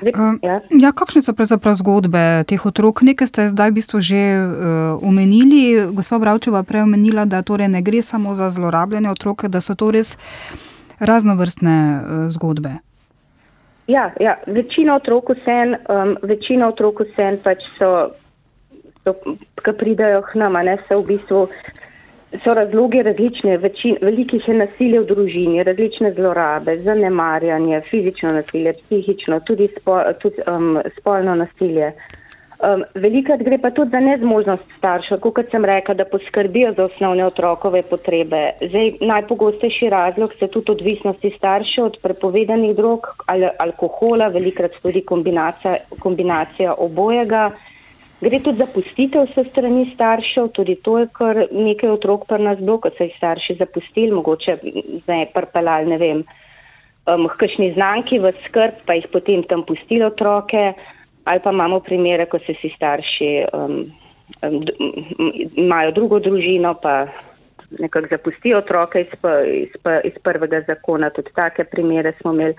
Zdaj, 0.00 0.12
uh, 0.14 0.38
ja. 0.42 0.60
Ja, 0.70 0.94
kakšne 0.94 1.26
so 1.26 1.34
pravzaprav 1.34 1.74
zgodbe 1.82 2.46
teh 2.46 2.62
otrok? 2.62 3.02
Nekaj 3.02 3.26
ste 3.26 3.50
zdaj 3.50 3.74
v 3.74 3.82
bistvu 3.82 3.98
že 3.98 4.22
uh, 4.38 5.02
omenili. 5.02 5.90
Gospa 5.90 6.22
Bravčeva 6.22 6.62
prej 6.62 6.86
omenila, 6.86 7.26
da 7.26 7.42
torej 7.42 7.66
ne 7.66 7.82
gre 7.82 8.06
samo 8.06 8.38
za 8.38 8.54
zlorabljene 8.54 9.10
otroke, 9.10 9.50
da 9.50 9.58
so 9.58 9.74
to 9.74 9.90
res 9.90 10.14
raznovrstne 11.02 11.74
uh, 11.74 12.30
zgodbe. 12.30 12.78
Ja, 13.88 14.12
ja. 14.20 14.36
večina 14.46 14.94
otrok 14.94 15.30
vsem, 15.30 15.76
um, 15.88 16.16
večina 16.22 16.68
otrok 16.68 17.00
vsem 17.00 17.38
pač 17.40 17.64
so, 17.78 18.10
so 19.04 19.14
ki 19.64 19.72
pridajo 19.80 20.20
k 20.26 20.36
nam, 20.42 20.58
ne 20.64 20.76
so 20.88 21.00
v 21.00 21.14
bistvu. 21.14 21.46
So 22.44 22.52
razloge 22.52 23.00
različne, 23.02 23.56
večin, 23.56 23.96
velikih 24.04 24.48
je 24.48 24.54
nasilje 24.58 25.00
v 25.00 25.06
družini, 25.08 25.62
različne 25.64 26.10
zlorabe, 26.12 26.74
zanemarjanje, 26.84 27.80
fizično 27.88 28.34
nasilje, 28.36 28.74
psihično, 28.82 29.40
tudi, 29.48 29.70
spo, 29.78 29.96
tudi 30.20 30.44
um, 30.44 30.76
spolno 30.98 31.38
nasilje. 31.40 31.94
Um, 32.58 32.80
velikrat 32.98 33.38
gre 33.46 33.54
pa 33.62 33.70
tudi 33.70 33.94
za 33.94 34.00
nezmožnost 34.02 34.64
staršev, 34.80 35.20
kot 35.22 35.52
sem 35.52 35.62
rekla, 35.64 35.94
da 35.94 36.04
poskrbijo 36.10 36.72
za 36.74 36.88
osnovne 36.88 37.22
otrokove 37.28 37.84
potrebe. 37.86 38.40
Zdaj, 38.58 38.90
najpogostejši 39.06 39.90
razlog 39.94 40.34
so 40.34 40.48
tudi 40.50 40.74
odvisnosti 40.74 41.30
staršev 41.36 41.84
od 41.84 42.00
prepovedanih 42.02 42.74
drog 42.76 43.06
ali 43.30 43.46
alkohola, 43.58 44.26
velikrat 44.34 44.74
tudi 44.82 45.04
kombinacija, 45.06 45.76
kombinacija 46.02 46.74
obojega. 46.74 47.52
Gre 48.20 48.42
tudi 48.42 48.58
za 48.58 48.66
pustitev 48.74 49.30
se 49.34 49.46
strani 49.52 49.86
staršev, 49.94 50.50
tudi 50.50 50.74
to 50.82 50.98
je 50.98 51.06
kar 51.14 51.44
nekaj 51.52 51.94
otrok 51.94 52.26
pri 52.26 52.42
nas 52.42 52.58
bilo, 52.58 52.80
ko 52.82 52.90
so 52.90 53.06
jih 53.06 53.14
starši 53.22 53.60
zapustili, 53.62 54.10
mogoče 54.10 54.58
zdaj 55.04 55.28
prpelali, 55.34 55.94
ne 55.94 56.02
vem, 56.02 56.26
um, 57.06 57.30
kakšni 57.38 57.76
znanki 57.78 58.18
v 58.18 58.34
skrb, 58.48 58.82
pa 58.82 58.98
jih 58.98 59.12
potem 59.14 59.46
tam 59.46 59.62
pustili 59.62 60.02
otroke 60.02 60.72
ali 61.28 61.40
pa 61.44 61.50
imamo 61.52 61.80
primere, 61.80 62.26
ko 62.26 62.38
se 62.38 62.54
si 62.60 62.70
starši 62.76 63.30
um, 63.52 63.92
um, 64.42 64.62
imajo 65.56 65.92
drugo 65.92 66.20
družino, 66.24 66.74
pa 66.82 67.06
nekako 67.78 68.08
zapustijo 68.10 68.58
otroke 68.58 69.00
iz, 69.00 69.12
iz, 69.52 69.74
iz 70.04 70.16
prvega 70.22 70.62
zakona. 70.68 71.10
Tudi 71.10 71.34
take 71.36 71.64
primere 71.64 72.12
smo 72.20 72.32
imeli. 72.32 72.54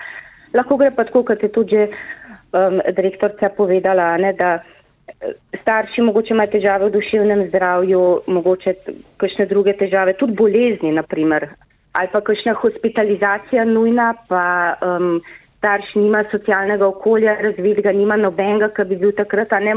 Lahko 0.54 0.78
gre 0.78 0.92
pa 0.96 1.04
tako, 1.04 1.24
kot 1.24 1.44
je 1.44 1.50
tudi 1.52 1.82
um, 1.82 2.82
direktorca 2.96 3.50
povedala, 3.58 4.12
ne, 4.18 4.34
da 4.34 4.52
eh, 4.60 5.34
starši 5.62 6.06
mogoče 6.06 6.34
imajo 6.34 6.54
težave 6.54 6.90
v 6.90 6.94
duševnem 7.00 7.48
zdravju, 7.50 8.04
mogoče 8.28 8.76
kakšne 9.18 9.50
druge 9.50 9.74
težave, 9.82 10.14
tudi 10.14 10.38
bolezni, 10.38 10.94
naprimer, 10.94 11.50
ali 11.98 12.14
pa 12.14 12.22
kakšna 12.22 12.54
hospitalizacija 12.62 13.66
nujna, 13.66 14.14
pa 14.30 14.46
um, 14.86 15.22
starš 15.60 15.96
nima 15.96 16.24
socialnega 16.32 16.88
okolja 16.88 17.36
razvitega, 17.44 17.92
nima 17.92 18.16
nobenega, 18.16 18.72
ki 18.76 18.86
bi 18.90 18.98
bil 19.02 19.12
takrat, 19.18 19.52
ne, 19.64 19.76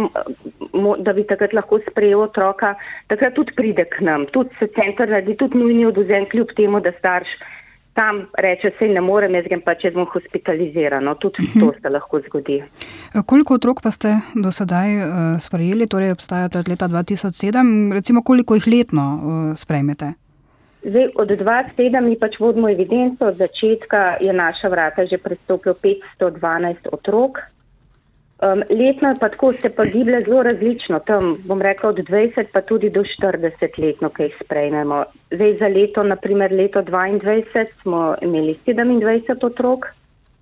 da 1.02 1.14
bi 1.16 1.24
takrat 1.26 1.54
lahko 1.58 1.80
sprejel 1.88 2.22
otroka, 2.28 2.76
takrat 3.10 3.34
tudi 3.34 3.54
pride 3.58 3.88
k 3.90 4.06
nam. 4.06 4.28
Tudi 4.34 4.54
se 4.60 4.70
center 4.78 5.10
naredi, 5.10 5.34
tudi 5.40 5.58
nujni 5.58 5.88
oduzem, 5.90 6.28
kljub 6.30 6.54
temu, 6.56 6.80
da 6.80 6.94
starš 7.00 7.34
tam 7.98 8.22
reče, 8.38 8.70
se 8.78 8.88
ne 8.88 9.02
morem, 9.04 9.34
jaz 9.36 9.50
grem 9.50 9.60
pa, 9.66 9.74
če 9.76 9.90
bom 9.92 10.06
hospitaliziran. 10.08 11.10
Tudi 11.20 11.42
uh 11.42 11.48
-huh. 11.48 11.60
to 11.60 11.66
mhm. 11.66 11.82
se 11.82 11.88
lahko 11.88 12.20
zgodi. 12.28 12.62
Koliko 13.26 13.54
otrok 13.54 13.82
pa 13.82 13.90
ste 13.90 14.08
do 14.34 14.52
sedaj 14.52 14.96
uh, 14.96 15.04
sprejeli, 15.40 15.86
torej 15.86 16.12
obstajate 16.12 16.58
od 16.58 16.68
leta 16.68 16.88
2007, 16.88 17.92
recimo 17.92 18.22
koliko 18.22 18.54
jih 18.54 18.66
letno 18.66 19.04
uh, 19.14 19.56
sprejmete? 19.58 20.12
Zdaj, 20.84 21.08
od 21.14 21.28
2007 21.30 22.00
mi 22.00 22.16
pač 22.18 22.40
vodimo 22.42 22.68
evidenco, 22.68 23.28
od 23.30 23.36
začetka 23.38 24.16
je 24.20 24.32
naša 24.32 24.68
vrata 24.68 25.06
že 25.06 25.18
prestopilo 25.18 25.74
512 25.78 26.90
otrok. 26.92 27.38
Um, 28.42 28.62
letno 28.70 29.14
pa 29.20 29.28
tako 29.28 29.52
se 29.52 29.70
pa 29.70 29.84
giblje 29.84 30.20
zelo 30.20 30.42
različno, 30.42 30.98
tam 31.06 31.36
bom 31.46 31.62
rekla 31.62 31.88
od 31.90 31.98
20 31.98 32.50
pa 32.52 32.60
tudi 32.60 32.90
do 32.90 33.04
40 33.06 33.78
letno, 33.78 34.10
ki 34.10 34.22
jih 34.22 34.34
sprejmemo. 34.44 35.04
Zdaj 35.30 35.56
za 35.58 35.68
leto, 35.68 36.02
naprimer 36.02 36.52
leto 36.52 36.82
2022 36.82 37.66
smo 37.82 38.16
imeli 38.22 38.58
27 38.66 39.46
otrok, 39.46 39.86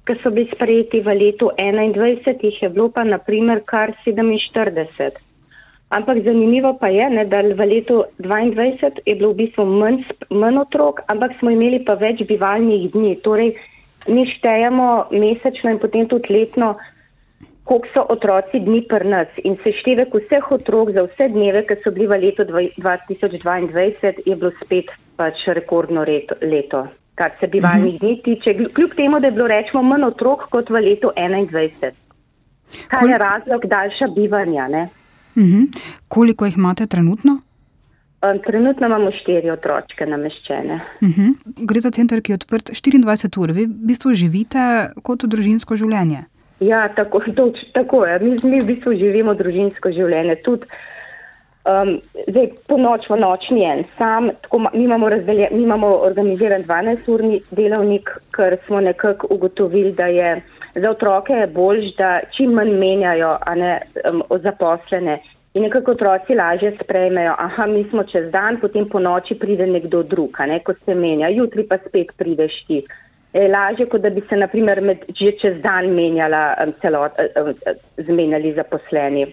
ki 0.05 0.17
so 0.23 0.31
bili 0.31 0.49
sprejeti, 0.55 1.01
v 1.01 1.15
letu 1.21 1.51
2021 1.59 2.45
jih 2.45 2.63
je 2.63 2.69
bilo 2.69 2.89
pa 2.89 3.05
naprimer 3.05 3.61
kar 3.67 3.93
47. 4.07 5.21
Ampak 5.91 6.23
zanimivo 6.23 6.77
pa 6.79 6.87
je, 6.89 7.11
ne, 7.11 7.25
da 7.27 7.41
v 7.43 7.67
letu 7.67 8.05
2022 8.23 9.03
je 9.07 9.15
bilo 9.19 9.33
v 9.33 9.43
bistvu 9.43 9.65
manj, 9.67 10.05
manj 10.31 10.61
otrok, 10.63 11.03
ampak 11.11 11.35
smo 11.41 11.51
imeli 11.51 11.81
pa 11.83 11.97
več 11.99 12.23
bivalnih 12.29 12.93
dni. 12.95 13.17
Torej, 13.27 13.57
mi 14.07 14.23
štejemo 14.37 15.11
mesečno 15.11 15.73
in 15.75 15.81
potem 15.83 16.07
tudi 16.07 16.31
letno, 16.31 16.77
koliko 17.67 17.91
so 17.91 18.05
otroci 18.15 18.61
dni 18.63 18.85
pri 18.87 19.11
nas. 19.11 19.35
In 19.43 19.59
seštevek 19.65 20.15
vseh 20.15 20.47
otrok 20.55 20.95
za 20.95 21.09
vse 21.09 21.27
dneve, 21.35 21.65
ki 21.67 21.81
so 21.83 21.91
bili 21.91 22.07
v 22.07 22.21
letu 22.23 22.47
2022, 22.47 24.23
je 24.31 24.37
bilo 24.39 24.55
spet 24.63 24.95
pač 25.19 25.43
rekordno 25.59 26.07
leto, 26.07 26.85
kar 27.19 27.35
se 27.43 27.51
bivalnih 27.51 27.99
mhm. 27.99 28.07
dni 28.07 28.23
tiče. 28.23 28.55
Kljub 28.79 28.95
temu, 28.95 29.19
da 29.19 29.27
je 29.27 29.35
bilo 29.35 29.51
rečemo 29.51 29.83
manj 29.83 30.07
otrok 30.13 30.47
kot 30.55 30.71
v 30.71 30.87
letu 30.87 31.11
2021. 31.19 31.99
Kaj 32.87 33.11
je 33.11 33.19
razlog 33.19 33.67
daljša 33.67 34.13
bivanja? 34.15 34.71
Ne? 34.71 34.87
Mhm. 35.37 35.65
Koliko 36.09 36.47
jih 36.47 36.57
imate 36.57 36.87
trenutno? 36.87 37.41
Trenutno 38.47 38.87
imamo 38.87 39.11
štiri 39.11 39.51
otročke 39.51 40.07
nameščene. 40.07 40.81
Uh 41.01 41.09
-huh. 41.09 41.35
Gre 41.67 41.81
za 41.81 41.91
center, 41.91 42.23
ki 42.23 42.33
je 42.33 42.35
odprt 42.35 42.71
24 42.71 43.41
ur. 43.41 43.53
Vi 43.53 43.67
v 43.67 43.87
bistvu 43.87 44.15
živite 44.15 44.91
kot 45.03 45.25
družinsko 45.25 45.77
življenje. 45.77 46.25
Ja, 46.61 46.89
tako, 46.89 47.21
toč, 47.37 47.57
tako 47.73 48.07
je. 48.07 48.19
Mi, 48.19 48.37
mi 48.45 48.61
v 48.61 48.67
bistvu 48.67 48.93
živimo 48.93 49.35
družinsko 49.35 49.91
življenje. 49.91 50.37
Tudi 50.45 50.67
um, 51.65 52.01
zdaj, 52.29 52.51
po 52.69 52.77
noč 52.77 53.09
v 53.11 53.17
nočni 53.17 53.65
en 53.65 53.85
sam, 53.99 54.31
tako, 54.43 54.59
mi, 54.59 54.85
imamo 54.85 55.09
razdelje, 55.09 55.49
mi 55.53 55.63
imamo 55.63 55.89
organiziran 56.07 56.63
12-urni 56.63 57.41
delovnik, 57.51 58.11
ker 58.37 58.57
smo 58.67 58.81
nekako 58.81 59.27
ugotovili, 59.31 59.93
da 59.93 60.07
je 60.07 60.43
za 60.75 60.91
otroke 60.91 61.33
je 61.33 61.47
bolj, 61.47 61.93
da 61.99 62.21
čim 62.37 62.55
manj 62.55 62.73
menjajo 62.79 63.37
ne, 63.57 63.81
um, 64.11 64.23
zaposlene. 64.43 65.19
In 65.55 65.63
nekako 65.67 65.97
otroci 65.97 66.35
lažje 66.35 66.77
sprejmejo, 66.83 67.35
aha, 67.39 67.67
mi 67.67 67.85
smo 67.91 68.05
čez 68.07 68.31
dan, 68.31 68.61
potem 68.61 68.89
po 68.89 69.01
noči 69.03 69.35
pride 69.35 69.67
nekdo 69.67 70.03
drug, 70.03 70.39
ne, 70.47 70.61
ko 70.63 70.75
se 70.85 70.95
menja, 70.95 71.31
jutri 71.35 71.67
pa 71.67 71.81
spet 71.87 72.15
prideš 72.17 72.61
ti. 72.69 72.85
Je 73.33 73.49
lažje, 73.49 73.87
kot 73.91 74.03
da 74.03 74.11
bi 74.11 74.23
se 74.29 74.37
naprimer 74.37 74.81
med, 74.83 75.05
že 75.19 75.33
čez 75.43 75.59
dan 75.63 75.91
menjala 75.95 76.55
um, 76.63 76.75
celot, 76.83 77.19
um, 77.41 77.53
zmenjali 78.07 78.55
zaposleni. 78.55 79.27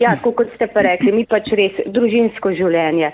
Ja, 0.00 0.14
kot 0.22 0.46
ste 0.54 0.70
pa 0.72 0.80
rekli, 0.86 1.12
mi 1.12 1.26
pač 1.28 1.50
res 1.58 1.82
družinsko 1.86 2.54
življenje. 2.56 3.10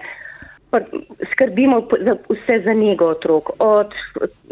Skrbimo 1.33 1.83
za 2.01 2.17
vse 2.29 2.63
za 2.65 2.73
njego 2.73 3.07
otrok, 3.07 3.51
od, 3.59 3.93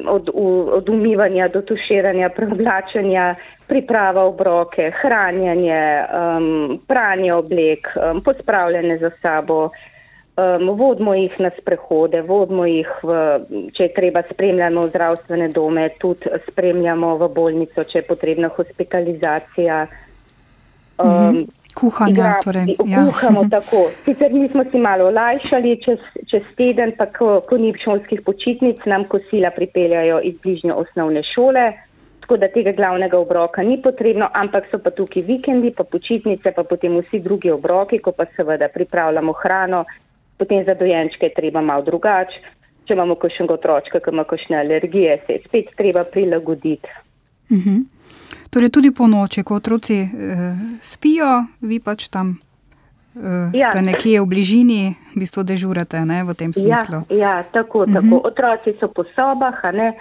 od, 0.06 0.30
od 0.72 0.88
umivanja 0.88 1.48
do 1.48 1.62
tuširanja, 1.62 2.28
preoblačanja, 2.28 3.34
priprava 3.66 4.24
obroke, 4.24 4.92
hranjanje, 5.02 6.04
um, 6.04 6.80
pranje 6.86 7.32
oblek, 7.32 7.88
um, 7.96 8.20
pospravljanje 8.22 8.98
za 8.98 9.10
sabo, 9.22 9.64
um, 9.64 10.68
vodimo 10.78 11.14
jih 11.14 11.34
na 11.38 11.50
sprehode, 11.60 12.22
vodimo 12.22 12.66
jih, 12.66 12.88
v, 13.02 13.18
če 13.74 13.82
je 13.82 13.92
treba, 13.96 14.22
spremljamo 14.30 14.86
v 14.86 14.88
zdravstvene 14.88 15.48
dome, 15.48 15.88
tudi 15.98 16.30
spremljamo 16.48 17.16
v 17.16 17.28
bolnico, 17.34 17.84
če 17.84 17.98
je 17.98 18.08
potrebna 18.08 18.48
hospitalizacija. 18.48 19.86
Um, 20.98 21.10
mm 21.10 21.63
Kuhanja, 21.74 22.38
torej. 22.44 22.76
Ja. 22.86 23.04
Kuhamo 23.06 23.44
tako. 23.54 23.90
Sicer 24.04 24.32
nismo 24.32 24.64
si 24.70 24.78
malo 24.78 25.08
olajšali, 25.10 25.76
čez, 25.84 25.98
čez 26.30 26.46
teden, 26.56 26.94
pa 26.98 27.06
ko, 27.06 27.40
ko 27.48 27.58
ni 27.58 27.74
šolskih 27.84 28.22
počitnic, 28.22 28.84
nam 28.86 29.08
kosila 29.10 29.50
pripeljajo 29.50 30.20
iz 30.22 30.38
bližnje 30.42 30.72
osnovne 30.72 31.22
šole, 31.34 31.72
tako 32.20 32.36
da 32.36 32.48
tega 32.48 32.72
glavnega 32.72 33.18
obroka 33.18 33.62
ni 33.62 33.80
potrebno, 33.82 34.30
ampak 34.32 34.70
so 34.70 34.78
pa 34.78 34.90
tukaj 34.90 35.22
vikendi, 35.22 35.74
pa 35.76 35.84
počitnice, 35.84 36.54
pa 36.56 36.64
potem 36.64 36.96
vsi 37.02 37.20
drugi 37.20 37.50
obroki, 37.50 37.98
ko 37.98 38.12
pa 38.12 38.26
seveda 38.36 38.68
pripravljamo 38.74 39.32
hrano, 39.42 39.84
potem 40.38 40.64
za 40.64 40.74
dojenčke 40.74 41.26
je 41.26 41.34
treba 41.34 41.60
malo 41.60 41.82
drugače. 41.82 42.52
Če 42.84 42.92
imamo 42.92 43.14
kakšnega 43.16 43.54
otročka, 43.54 44.00
ki 44.00 44.12
ima 44.12 44.24
kakšne 44.28 44.58
alergije, 44.60 45.16
se 45.26 45.32
je 45.32 45.42
spet 45.46 45.70
treba 45.76 46.04
prilagoditi. 46.04 46.88
Uh 47.50 47.58
-huh. 47.58 47.78
Torej, 48.50 48.70
tudi 48.70 48.90
po 48.94 49.06
noči, 49.10 49.42
ko 49.42 49.58
otroci 49.58 50.02
eh, 50.02 50.08
spijo, 50.82 51.44
vi 51.60 51.80
pač 51.82 52.08
tam 52.08 52.36
eh, 53.18 53.50
ja. 53.54 53.70
ste 53.70 53.82
nekje 53.82 54.22
v 54.22 54.26
bližini, 54.26 54.82
v 55.14 55.16
bistvu 55.24 55.42
dežurate 55.42 56.04
ne, 56.06 56.22
v 56.22 56.34
tem 56.38 56.54
smislu. 56.54 57.04
Ja, 57.10 57.16
ja 57.18 57.34
tako, 57.42 57.86
tako. 57.86 58.22
Otroci 58.24 58.76
so 58.80 58.88
po 58.88 59.06
sobah, 59.14 59.58
ne. 59.74 59.94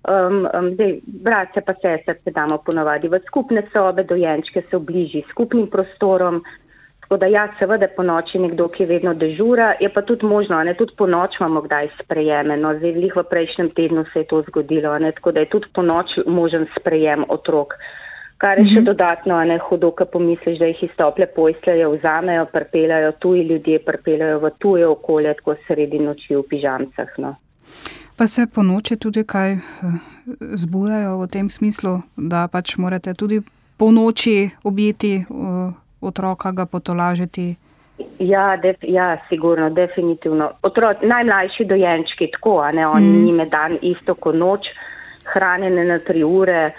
Um, 0.00 0.48
um, 0.48 0.72
zdaj, 0.74 0.96
bratce 1.04 1.60
pa 1.60 1.76
sestre 1.76 2.16
se 2.24 2.32
damo 2.32 2.56
ponovadi 2.64 3.08
v 3.08 3.20
skupne 3.28 3.66
sobe, 3.68 4.00
dojenčke 4.08 4.64
so 4.72 4.80
bližji 4.80 5.28
skupnim 5.28 5.68
prostorom. 5.68 6.40
Tako 7.10 7.18
da 7.18 7.26
ja, 7.26 7.48
seveda 7.58 7.88
po 7.96 8.04
noči 8.06 8.38
nekdo, 8.38 8.68
ki 8.70 8.84
vedno 8.86 9.16
dežura, 9.18 9.72
je 9.80 9.88
pa 9.90 10.02
tudi 10.06 10.26
možno, 10.30 10.60
ne, 10.62 10.76
tudi 10.78 10.92
po 10.94 11.08
noč 11.10 11.40
imamo 11.40 11.64
kdaj 11.64 11.88
sprejeme. 11.98 12.54
No, 12.56 12.70
zdaj, 12.78 12.92
v 13.16 13.24
prejšnjem 13.30 13.70
tednu 13.74 14.04
se 14.12 14.22
je 14.22 14.28
to 14.30 14.44
zgodilo, 14.46 14.92
ne, 14.98 15.10
tako 15.16 15.32
da 15.32 15.42
je 15.42 15.48
tudi 15.50 15.66
po 15.74 15.82
noč 15.82 16.14
možen 16.26 16.68
sprejem 16.76 17.26
otrok. 17.28 17.74
Kar 18.38 18.62
je 18.62 18.68
še 18.68 18.78
mhm. 18.78 18.86
dodatno, 18.92 19.40
ne 19.42 19.58
hudo, 19.58 19.90
ko 19.90 20.06
pomisliš, 20.06 20.62
da 20.62 20.70
jih 20.70 20.84
iz 20.86 20.94
tople 21.02 21.26
postelje 21.26 21.90
vzamejo, 21.96 22.46
prpelajo 22.54 23.10
tuji 23.18 23.42
ljudje, 23.50 23.82
prpelajo 23.90 24.38
v 24.46 24.54
tuje 24.62 24.86
okolje, 24.86 25.34
tako 25.42 25.58
sredi 25.66 25.98
noči 25.98 26.38
v 26.38 26.46
pižamcah. 26.46 27.18
No. 27.18 27.34
Pa 28.14 28.30
se 28.30 28.46
po 28.54 28.62
noči 28.62 29.02
tudi 29.02 29.26
kaj 29.26 29.58
eh, 29.58 30.00
zbujajo 30.38 31.18
v 31.24 31.30
tem 31.34 31.50
smislu, 31.50 31.98
da 32.14 32.46
pač 32.46 32.78
morate 32.78 33.18
tudi 33.18 33.42
po 33.74 33.90
noči 33.90 34.52
objeti 34.62 35.16
uh, 35.26 35.74
otroka, 36.00 36.52
ga 36.52 36.66
potolažiti? 36.66 37.54
Ja, 38.18 38.56
def, 38.56 38.76
ja, 38.82 39.16
sigurno, 39.28 39.70
definitivno. 39.70 40.50
Otro, 40.62 40.92
najmlajši 41.02 41.64
dojenčki, 41.64 42.30
tako, 42.32 42.60
a 42.60 42.72
ne, 42.72 42.86
oni 42.86 43.06
mm. 43.06 43.24
njime 43.24 43.46
dan 43.46 43.76
isto 43.82 44.14
kot 44.14 44.34
noč, 44.34 44.70
hranjene 45.32 45.84
na 45.84 45.98
tri 45.98 46.24
ure. 46.24 46.70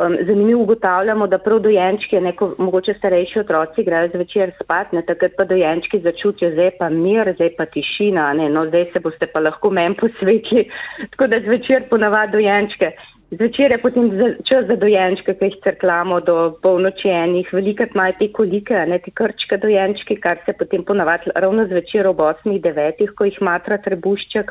Um, 0.00 0.16
zanimivo 0.26 0.62
ugotavljamo, 0.62 1.26
da 1.26 1.38
prav 1.38 1.58
dojenčki, 1.60 2.20
neko, 2.20 2.54
mogoče 2.58 2.94
starejši 2.98 3.40
otroci, 3.40 3.84
grejo 3.84 4.08
zvečer 4.14 4.52
spat, 4.62 4.94
ne, 4.96 5.02
takrat 5.04 5.36
pa 5.36 5.44
dojenčki 5.44 6.00
začutijo, 6.00 6.54
zdaj 6.54 6.70
pa 6.78 6.88
mir, 6.88 7.32
zdaj 7.34 7.50
pa 7.58 7.66
tišina, 7.68 8.32
ne, 8.38 8.48
no, 8.48 8.64
zdaj 8.68 8.86
se 8.92 9.02
boste 9.04 9.28
pa 9.28 9.44
lahko 9.44 9.70
men 9.70 9.94
posvetili, 10.00 10.64
tako 11.12 11.28
da 11.28 11.42
zvečer 11.44 11.88
ponavadi 11.90 12.32
dojenčke. 12.32 12.94
Zvečer 13.30 13.70
je 13.70 13.78
potem 13.78 14.10
čas 14.42 14.66
za 14.66 14.74
dojenčke, 14.74 15.36
ki 15.38 15.48
jih 15.48 15.58
crklamo 15.62 16.18
do 16.20 16.36
polnoči 16.62 17.12
enih, 17.14 17.52
velikrat 17.54 17.94
imajo 17.94 18.16
te 18.18 18.26
kolike, 18.34 18.74
ne 18.90 18.98
te 18.98 19.12
krčke 19.14 19.58
dojenčke, 19.62 20.16
kar 20.18 20.40
se 20.46 20.52
potem 20.58 20.82
ponavadi 20.84 21.30
ravno 21.36 21.66
zvečer 21.70 22.08
ob 22.10 22.24
8-9, 22.26 23.06
ko 23.14 23.28
jih 23.28 23.38
matra 23.40 23.78
trebušček. 23.78 24.50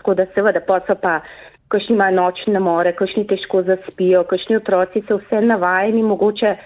Tako 0.00 0.14
da 0.16 0.26
seveda 0.32 0.64
pa 0.64 0.80
so 0.86 0.96
pa, 1.02 1.18
košni 1.68 1.96
imajo 1.98 2.16
nočne 2.16 2.60
more, 2.60 2.94
košni 2.96 3.26
težko 3.28 3.62
zaspijo, 3.68 4.24
košni 4.32 4.56
otroci 4.56 5.04
so 5.08 5.20
vse 5.20 5.44
navajeni, 5.44 6.02
mogoče 6.02 6.56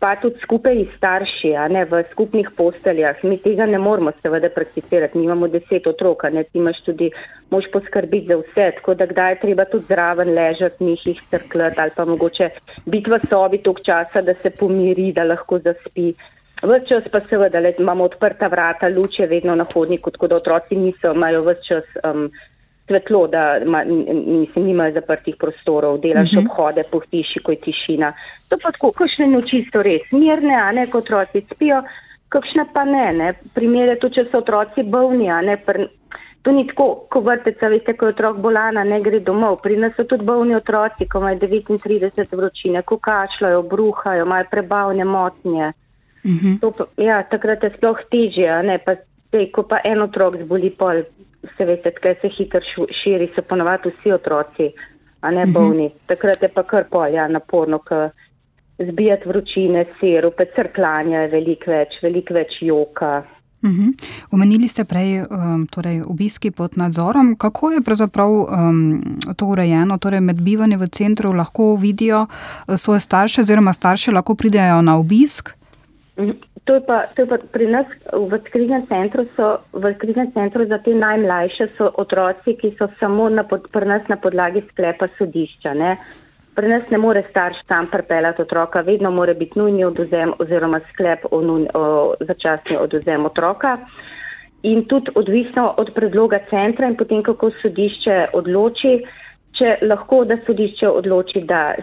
pa 0.00 0.16
tudi 0.20 0.38
skupaj 0.42 0.76
s 0.84 0.96
starši, 0.96 1.52
ne 1.72 1.84
v 1.88 2.02
skupnih 2.12 2.50
posteljah. 2.56 3.24
Mi 3.24 3.38
tega 3.42 3.66
ne 3.66 3.78
moramo 3.78 4.12
seveda 4.22 4.50
prakticirati, 4.54 5.18
mi 5.18 5.24
imamo 5.24 5.48
deset 5.48 5.86
otrok, 5.86 6.28
ne 6.32 6.44
ti 6.44 6.58
imaš 6.58 6.82
tudi, 6.86 7.10
moš 7.50 7.70
poskrbiti 7.72 8.28
za 8.28 8.36
vse, 8.36 8.70
tako 8.78 8.94
da 8.94 9.06
kdaj 9.06 9.32
je 9.32 9.40
treba 9.40 9.64
tudi 9.64 9.88
zraven 9.88 10.34
ležati, 10.34 10.84
njih 10.84 11.06
jih 11.06 11.22
crkljati 11.30 11.80
ali 11.80 11.90
pa 11.96 12.04
mogoče 12.04 12.50
biti 12.86 13.10
v 13.10 13.20
sobi 13.28 13.62
tok 13.62 13.80
časa, 13.82 14.22
da 14.22 14.34
se 14.34 14.50
pomiri, 14.50 15.12
da 15.12 15.24
lahko 15.24 15.58
zaspi. 15.58 16.12
Ves 16.62 16.88
čas 16.88 17.04
pa 17.10 17.20
seveda 17.20 17.60
le, 17.60 17.74
imamo 17.78 18.04
odprta 18.04 18.48
vrata, 18.50 18.88
luče 18.88 19.26
vedno 19.26 19.54
na 19.54 19.66
hodniku, 19.72 20.10
tako 20.10 20.28
da 20.28 20.36
otroci 20.36 20.76
niso, 20.76 21.12
imajo 21.14 21.42
ves 21.42 21.64
čas. 21.66 21.84
Um, 22.04 22.30
svetlo, 22.88 23.26
da 23.26 23.60
ma, 23.66 23.84
mislim, 23.84 24.66
nimajo 24.66 24.92
zaprtih 24.92 25.36
prostorov, 25.38 26.00
delaš 26.00 26.32
uh 26.32 26.38
mhm. 26.38 26.46
-huh. 26.46 26.50
obhode 26.50 26.82
po 26.90 27.00
hiši, 27.00 27.42
ko 27.42 27.52
je 27.52 27.60
tišina. 27.60 28.12
To 28.48 28.56
pa 28.62 28.72
tako, 28.72 28.92
kakšne 28.92 29.26
noči 29.26 29.64
so 29.72 29.82
res 29.82 30.12
mirne, 30.12 30.54
a 30.54 30.72
ne 30.72 30.86
kot 30.86 31.04
otroci 31.04 31.44
spijo, 31.52 31.82
kakšne 32.28 32.64
pa 32.72 32.84
ne. 32.84 33.12
ne. 33.12 33.34
Primer 33.54 33.88
je 33.88 33.98
to, 33.98 34.08
če 34.08 34.24
so 34.30 34.38
otroci 34.38 34.82
bolni, 34.82 35.30
a 35.30 35.40
ne. 35.40 35.56
Pr, 35.56 35.86
to 36.42 36.52
ni 36.52 36.66
tako, 36.66 37.06
ko 37.10 37.20
vrteca, 37.20 37.68
veste, 37.68 37.92
ko 37.92 38.06
je 38.06 38.14
otrok 38.14 38.36
bolana, 38.36 38.84
ne 38.84 39.00
gre 39.00 39.20
domov. 39.20 39.60
Pri 39.62 39.76
nas 39.76 39.92
so 39.96 40.04
tudi 40.04 40.24
bolni 40.24 40.54
otroci, 40.54 41.08
ko 41.08 41.18
imajo 41.18 41.38
39 41.38 42.36
vročine, 42.36 42.82
ko 42.82 42.98
kašljajo, 42.98 43.62
bruhajo, 43.62 44.24
imajo 44.24 44.44
prebavne 44.50 45.04
motnje. 45.04 45.72
Uh 46.24 46.30
mhm. 46.30 46.54
-huh. 46.54 46.72
pa, 46.76 46.84
ja, 47.02 47.22
takrat 47.22 47.62
je 47.62 47.70
sploh 47.76 47.98
težje, 48.10 48.48
a 48.50 48.62
ne. 48.62 48.78
Pa, 48.78 48.94
Sej, 49.28 49.50
ko 49.52 49.66
pa 49.68 49.82
en 49.84 50.00
otrok 50.00 50.38
zboli 50.40 50.70
pol, 50.72 51.02
se 51.56 51.64
veste, 51.64 51.90
kaj 51.90 52.14
se 52.20 52.28
hitro 52.36 52.60
širi, 53.02 53.30
so 53.34 53.42
ponovadi 53.42 53.90
vsi 53.90 54.12
otroci, 54.12 54.72
a 55.20 55.30
ne 55.30 55.44
mhm. 55.44 55.52
bolni. 55.52 55.86
Uh 55.86 55.92
-huh. 55.92 56.06
Takrat 56.06 56.42
je 56.42 56.48
pa 56.48 56.62
kar 56.62 56.84
polja 56.90 57.28
naporno, 57.28 57.78
ker 57.78 58.10
zbijati 58.78 59.28
vročine, 59.28 59.84
sirupe, 60.00 60.44
crklanja 60.56 61.20
je 61.20 61.28
veliko 61.28 61.70
več, 61.70 61.98
veliko 62.02 62.34
več 62.34 62.62
joka. 62.62 63.22
Uh 63.62 63.70
mhm. 63.70 63.82
-huh. 63.82 63.92
Omenili 64.30 64.68
ste 64.68 64.84
prej 64.84 65.20
um, 65.20 65.66
torej 65.66 66.02
obiski 66.06 66.50
pod 66.50 66.76
nadzorom. 66.76 67.36
Kako 67.36 67.70
je 67.70 67.80
pravzaprav 67.80 68.30
um, 68.30 69.02
to 69.36 69.46
urejeno? 69.46 69.98
Torej 69.98 70.20
med 70.20 70.40
bivanjem 70.40 70.80
v 70.80 70.86
centru 70.86 71.32
lahko 71.32 71.76
vidijo 71.76 72.20
uh, 72.22 72.76
svoje 72.76 73.00
starše 73.00 73.40
oziroma 73.40 73.72
starše 73.72 74.12
lahko 74.12 74.34
pridejo 74.34 74.82
na 74.82 74.98
obisk? 74.98 75.50
Mhm. 76.18 76.30
To 76.68 76.74
je, 76.74 76.80
pa, 76.84 77.08
to 77.16 77.24
je 77.24 77.26
pa 77.26 77.38
pri 77.52 77.64
nas 77.72 77.88
v 78.12 78.36
kriznem 78.44 78.84
centru, 78.92 79.24
so, 79.32 79.64
v 79.72 79.88
kriznem 79.96 80.28
centru 80.36 80.66
za 80.68 80.76
te 80.84 80.92
najmlajše 80.92 81.72
so 81.78 81.88
otroci, 81.96 82.58
ki 82.60 82.74
so 82.76 82.90
samo 83.00 83.28
na 83.32 83.40
pod, 83.48 83.70
pri 83.72 83.88
nas 83.88 84.04
na 84.12 84.20
podlagi 84.20 84.60
sklepa 84.68 85.08
sodišča. 85.16 85.72
Ne. 85.72 85.96
Pri 86.52 86.68
nas 86.68 86.90
ne 86.92 87.00
more 87.00 87.24
starš 87.30 87.64
tam 87.72 87.88
pripeljati 87.88 88.44
otroka, 88.44 88.84
vedno 88.84 89.08
mora 89.10 89.32
biti 89.32 89.56
nujni 89.56 89.86
oduzem 89.88 90.36
oziroma 90.38 90.82
sklep 90.92 91.24
o, 91.30 91.40
nuj, 91.40 91.70
o 91.72 92.12
začasni 92.20 92.76
oduzem 92.76 93.24
otroka. 93.24 93.78
In 94.68 94.84
tudi 94.84 95.16
odvisno 95.16 95.72
od 95.80 95.94
predloga 95.96 96.44
centra 96.52 96.92
in 96.92 97.00
potem, 97.00 97.24
kako 97.24 97.48
sodišče 97.62 98.20
odloči, 98.36 98.96
če 99.56 99.78
lahko, 99.88 100.24
da 100.28 100.36
sodišče 100.44 100.88
odloči, 101.00 101.46
da, 101.48 101.78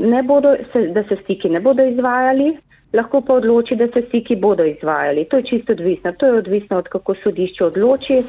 ne 0.00 0.22
bodo, 0.24 0.56
se, 0.72 0.88
da 0.88 1.04
se 1.04 1.20
stiki 1.20 1.52
ne 1.52 1.60
bodo 1.60 1.84
izvajali 1.84 2.54
lahko 2.92 3.20
pa 3.20 3.34
odloči, 3.34 3.76
da 3.76 3.86
se 3.88 4.02
stiki 4.08 4.36
bodo 4.36 4.64
izvajali. 4.64 5.24
To 5.24 5.36
je 5.36 5.42
čisto 5.42 5.72
odvisno. 5.72 6.12
To 6.12 6.26
je 6.26 6.32
odvisno 6.32 6.78
od 6.78 6.88
kako 6.88 7.14
sodišče 7.14 7.64
odloči. 7.64 8.22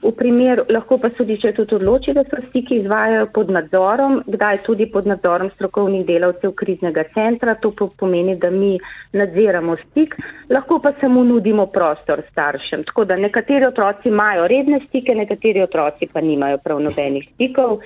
V 0.00 0.14
primeru 0.16 0.64
lahko 0.72 0.96
pa 0.98 1.10
sodišče 1.12 1.52
tudi 1.52 1.74
odloči, 1.76 2.12
da 2.16 2.22
se 2.24 2.38
stiki 2.48 2.78
izvajajo 2.80 3.26
pod 3.34 3.50
nadzorom, 3.50 4.22
kdaj 4.26 4.62
tudi 4.64 4.86
pod 4.92 5.06
nadzorom 5.06 5.50
strokovnih 5.54 6.06
delavcev 6.06 6.54
kriznega 6.56 7.04
centra. 7.14 7.54
To 7.54 7.72
pomeni, 7.98 8.36
da 8.36 8.50
mi 8.50 8.78
nadziramo 9.12 9.76
stik, 9.76 10.16
lahko 10.48 10.78
pa 10.78 10.92
samo 11.00 11.24
nudimo 11.24 11.66
prostor 11.66 12.22
staršem. 12.30 12.84
Tako 12.84 13.04
da 13.04 13.16
nekateri 13.16 13.66
otroci 13.66 14.08
imajo 14.08 14.48
redne 14.48 14.80
stike, 14.88 15.14
nekateri 15.14 15.62
otroci 15.62 16.08
pa 16.12 16.20
nimajo 16.20 16.58
prav 16.64 16.80
nobenih 16.80 17.28
stikov. 17.34 17.78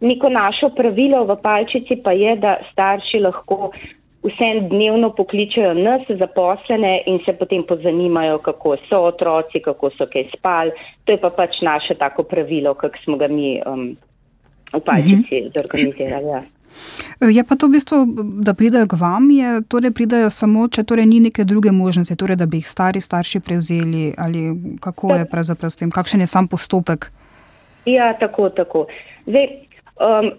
Neko 0.00 0.28
našo 0.28 0.72
pravilo 0.76 1.24
v 1.24 1.36
palčici 1.42 2.00
pa 2.04 2.12
je, 2.12 2.36
da 2.36 2.56
starši 2.72 3.18
lahko 3.20 3.70
vse 4.22 4.68
dnevno 4.68 5.10
pokličajo 5.16 5.74
nas, 5.74 6.02
zaposlene 6.08 7.02
in 7.06 7.18
se 7.24 7.32
potem 7.32 7.62
pozanimajo, 7.68 8.38
kako 8.38 8.76
so 8.88 9.00
otroci, 9.08 9.62
kako 9.64 9.90
so 9.90 10.06
kaj 10.12 10.28
spali. 10.36 10.70
To 11.04 11.12
je 11.12 11.20
pa 11.20 11.30
pač 11.30 11.60
naše 11.62 11.94
tako 11.94 12.22
pravilo, 12.22 12.74
kak 12.74 12.98
smo 13.04 13.16
ga 13.16 13.28
mi 13.28 13.60
um, 13.66 13.96
v 14.72 14.80
palčici 14.80 15.40
mhm. 15.40 15.52
zorganizirali. 15.56 16.26
Ja. 16.26 16.42
Je 17.20 17.44
pa 17.44 17.56
to 17.56 17.66
v 17.66 17.70
bistvu, 17.70 17.96
da 18.40 18.54
pridajo 18.54 18.86
k 18.86 18.96
vam, 18.96 19.30
je, 19.30 19.60
torej 19.68 19.90
pridajo 19.90 20.30
samo, 20.30 20.68
če 20.68 20.84
torej 20.84 21.06
ni 21.06 21.20
neke 21.20 21.44
druge 21.44 21.72
možnosti, 21.72 22.16
torej 22.16 22.38
da 22.40 22.46
bi 22.46 22.60
jih 22.62 22.68
stari 22.68 23.00
starši 23.00 23.40
prevzeli 23.40 24.14
ali 24.16 24.54
kako 24.80 25.14
je 25.14 25.26
pravzaprav 25.28 25.70
s 25.70 25.76
tem, 25.76 25.90
kakšen 25.90 26.20
je 26.20 26.30
sam 26.30 26.48
postopek? 26.48 27.10
Ja, 27.84 28.12
tako, 28.20 28.48
tako. 28.50 28.86
Zdaj, 29.26 29.46
Um, 30.00 30.30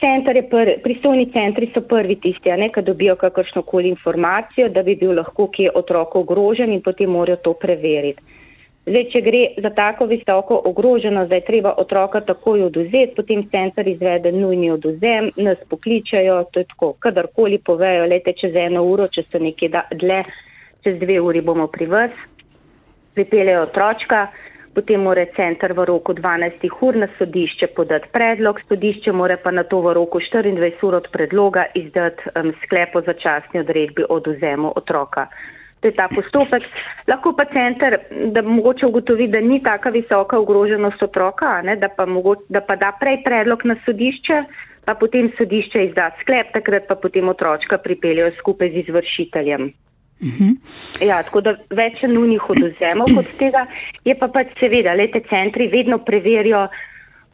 center 0.00 0.36
je 0.36 0.48
prvi, 0.50 0.78
pristojni 0.82 1.28
centri 1.32 1.70
so 1.74 1.80
prvi 1.80 2.16
tisti, 2.16 2.50
ki 2.74 2.82
dobijo 2.82 3.14
kakršno 3.16 3.62
koli 3.62 3.88
informacijo, 3.88 4.68
da 4.68 4.82
bi 4.82 4.96
bil 4.96 5.14
lahko 5.14 5.46
kje 5.46 5.70
otrok 5.74 6.16
ogrožen 6.16 6.72
in 6.72 6.82
potem 6.82 7.10
morajo 7.10 7.36
to 7.36 7.52
preveriti. 7.52 8.22
Zdaj, 8.86 9.04
če 9.12 9.20
gre 9.24 9.42
za 9.62 9.70
tako 9.70 10.08
visoko 10.10 10.58
ogroženost, 10.64 11.30
da 11.30 11.38
je 11.38 11.44
treba 11.46 11.70
otroka 11.78 12.20
takoj 12.20 12.66
oduzeti, 12.66 13.14
potem 13.16 13.46
center 13.48 13.86
izvede 13.88 14.32
nujni 14.32 14.72
oduzem, 14.74 15.30
nas 15.36 15.62
pokličajo, 15.70 16.42
to 16.52 16.60
je 16.60 16.66
tako, 16.74 16.92
kadarkoli 16.98 17.58
povejo, 17.64 18.08
lete 18.10 18.34
čez 18.40 18.58
eno 18.66 18.82
uro, 18.84 19.06
če 19.08 19.22
so 19.22 19.38
nekje 19.38 19.70
dlje, 20.02 20.18
čez 20.84 20.98
dve 20.98 21.20
uri 21.20 21.40
bomo 21.40 21.68
pri 21.70 21.86
vas, 21.94 22.18
pripeljejo 23.14 23.62
otročka 23.70 24.26
potem 24.74 25.00
mora 25.00 25.26
center 25.36 25.72
v 25.72 25.84
roku 25.84 26.12
12 26.12 26.68
ur 26.80 26.96
na 26.96 27.08
sodišče 27.18 27.66
podati 27.76 28.08
predlog, 28.12 28.60
sodišče 28.68 29.12
mora 29.12 29.36
pa 29.36 29.50
na 29.50 29.62
to 29.62 29.80
v 29.80 29.94
roku 29.94 30.20
24 30.20 30.84
ur 30.88 30.94
od 30.94 31.08
predloga 31.12 31.66
izdati 31.74 32.30
um, 32.34 32.52
sklep 32.64 32.96
o 32.96 33.02
začasni 33.06 33.60
odredbi 33.60 34.04
o 34.08 34.18
oduzemu 34.18 34.72
otroka. 34.76 35.28
To 35.80 35.88
je 35.88 35.92
ta 35.92 36.08
postopek. 36.08 36.64
Lahko 37.08 37.34
pa 37.36 37.44
center, 37.44 37.98
da 38.32 38.42
mogoče 38.42 38.86
ugotovi, 38.86 39.28
da 39.28 39.40
ni 39.40 39.60
taka 39.62 39.90
visoka 39.90 40.38
ogroženost 40.38 41.02
otroka, 41.02 41.60
ne, 41.62 41.76
da, 41.76 41.88
pa 41.88 42.06
mogoče, 42.06 42.48
da 42.48 42.60
pa 42.64 42.76
da 42.76 42.94
prej 43.00 43.20
predlog 43.24 43.66
na 43.68 43.76
sodišče, 43.84 44.42
pa 44.84 44.94
potem 44.94 45.28
sodišče 45.36 45.84
izda 45.90 46.10
sklep, 46.22 46.54
takrat 46.56 46.88
pa 46.88 46.96
potem 46.96 47.28
otročka 47.28 47.78
pripeljajo 47.78 48.32
skupaj 48.40 48.72
z 48.72 48.86
izvršiteljem. 48.86 49.72
Uh 50.24 50.30
mhm. 50.30 50.50
-huh. 50.50 51.06
Ja, 51.06 51.22
tako 51.22 51.40
da 51.40 51.56
več 51.70 52.02
nujnih 52.02 52.50
oduzemov 52.50 53.06
kot 53.16 53.26
tega 53.38 53.66
je 54.04 54.14
pa 54.14 54.28
pač 54.28 54.46
seveda, 54.60 54.94
lete 54.94 55.20
centri 55.28 55.68
vedno 55.68 55.98
preverijo 55.98 56.68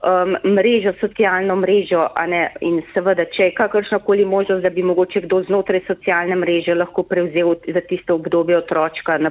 um, 0.02 0.54
mrežo, 0.54 0.92
socialno 1.00 1.56
mrežo 1.56 2.08
ne, 2.28 2.42
in 2.60 2.80
seveda, 2.94 3.24
če 3.24 3.50
je 3.50 3.54
kakršnakoli 3.56 4.24
možnost, 4.24 4.62
da 4.62 4.70
bi 4.70 4.82
mogoče 4.82 5.24
kdo 5.26 5.42
znotraj 5.48 5.84
socialne 5.86 6.36
mreže 6.40 6.74
lahko 6.74 7.02
prevzel 7.02 7.54
za 7.66 7.80
tisto 7.88 8.14
obdobje 8.14 8.58
otročka, 8.58 9.18
na, 9.18 9.30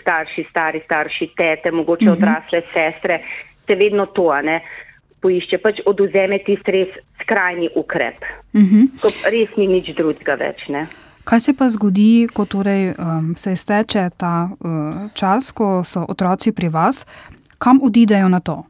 starši, 0.00 0.46
stari 0.50 0.82
starši, 0.84 1.30
tete, 1.36 1.70
mogoče 1.70 2.04
mhm. 2.04 2.12
-huh. 2.12 2.18
odrasle 2.18 2.62
sestre, 2.74 3.20
se 3.66 3.74
vedno 3.74 4.06
to, 4.06 4.30
a 4.30 4.42
ne. 4.42 4.60
Poišče 5.20 5.58
pač 5.58 5.80
oduzeme 5.84 6.38
tisti 6.38 6.70
res 6.70 6.88
skrajni 7.22 7.68
ukrep. 7.74 8.20
Uh 8.52 8.60
mhm. 8.60 8.80
-huh. 9.00 9.30
Res 9.30 9.56
ni 9.56 9.66
nič 9.66 9.94
drugega 9.96 10.34
več. 10.34 10.68
Ne? 10.68 10.86
Kaj 11.26 11.40
se 11.40 11.52
pa 11.58 11.66
zgodi, 11.68 12.28
ko 12.34 12.44
torej, 12.46 12.92
um, 13.02 13.32
se 13.36 13.52
izteče 13.52 14.10
ta 14.16 14.46
uh, 14.46 15.10
čas, 15.14 15.50
ko 15.52 15.82
so 15.84 16.04
otroci 16.08 16.52
pri 16.54 16.68
vas, 16.68 17.02
kam 17.58 17.80
odidejo 17.82 18.28
na 18.28 18.40
to? 18.40 18.62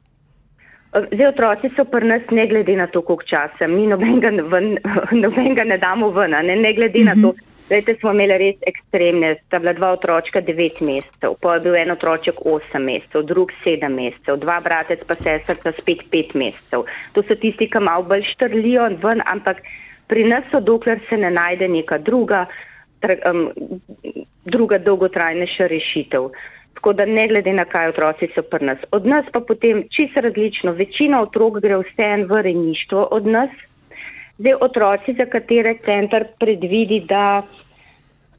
Zdaj, 0.96 1.26
otroci 1.28 1.68
so 1.76 1.84
pri 1.84 2.08
nas, 2.08 2.24
ne 2.32 2.46
glede 2.48 2.76
na 2.76 2.86
to, 2.86 3.02
koliko 3.04 3.28
časa. 3.28 3.68
Mi 3.68 3.84
nobenega, 3.86 4.32
ven, 4.48 4.78
nobenega 5.24 5.68
ne 5.68 5.78
damo 5.78 6.08
ven, 6.10 6.32
ne, 6.32 6.56
ne 6.56 6.72
glede 6.72 6.98
uh 6.98 7.04
-huh. 7.04 7.12
na 7.12 7.22
to. 7.22 7.34
Mhm. 7.36 7.44
Zdaj, 7.66 7.96
smo 8.00 8.12
imeli 8.12 8.38
res 8.38 8.56
ekstremne. 8.66 9.36
Sta 9.46 9.58
bila 9.58 9.72
dva 9.72 9.92
otročka 9.92 10.40
9 10.40 10.82
mesecev, 10.86 11.34
pa 11.40 11.54
je 11.54 11.60
bil 11.60 11.76
en 11.76 11.90
otroček 11.90 12.34
8 12.44 12.78
mesecev, 12.78 13.22
drug 13.22 13.52
7 13.64 13.88
mesecev, 13.88 14.36
dva 14.36 14.60
bratec 14.60 15.00
pa 15.06 15.14
sestrca 15.14 15.72
spet 15.72 15.98
5 16.12 16.34
mesecev. 16.34 16.84
To 17.12 17.22
so 17.22 17.34
tisti, 17.34 17.68
ki 17.68 17.80
malo 17.80 18.02
bolj 18.02 18.22
štrlijo 18.32 18.88
ven, 19.02 19.20
ampak. 19.26 19.56
Pri 20.06 20.24
nas 20.24 20.44
so, 20.50 20.60
dokler 20.60 21.00
se 21.08 21.16
ne 21.16 21.30
najde 21.30 21.68
neka 21.68 21.98
druga, 21.98 22.46
um, 23.30 23.48
druga 24.44 24.78
dolgotrajnejša 24.78 25.66
rešitev. 25.66 26.30
Tako 26.74 26.92
da 26.92 27.04
ne 27.04 27.28
glede 27.28 27.52
na 27.52 27.64
kaj 27.64 27.88
otroci 27.88 28.28
so 28.34 28.42
pri 28.42 28.66
nas. 28.66 28.78
Od 28.92 29.06
nas 29.06 29.24
pa 29.32 29.40
potem 29.40 29.86
čisto 29.90 30.20
različno. 30.20 30.72
Večina 30.72 31.22
otrok 31.22 31.60
gre 31.60 31.78
vse 31.82 32.10
en 32.14 32.26
v 32.30 32.42
rejništvo 32.42 33.08
od 33.10 33.26
nas. 33.26 33.50
Zdaj 34.38 34.54
otroci, 34.60 35.14
za 35.18 35.24
katere 35.32 35.78
centar 35.84 36.26
predvidi, 36.38 37.00
da, 37.08 37.42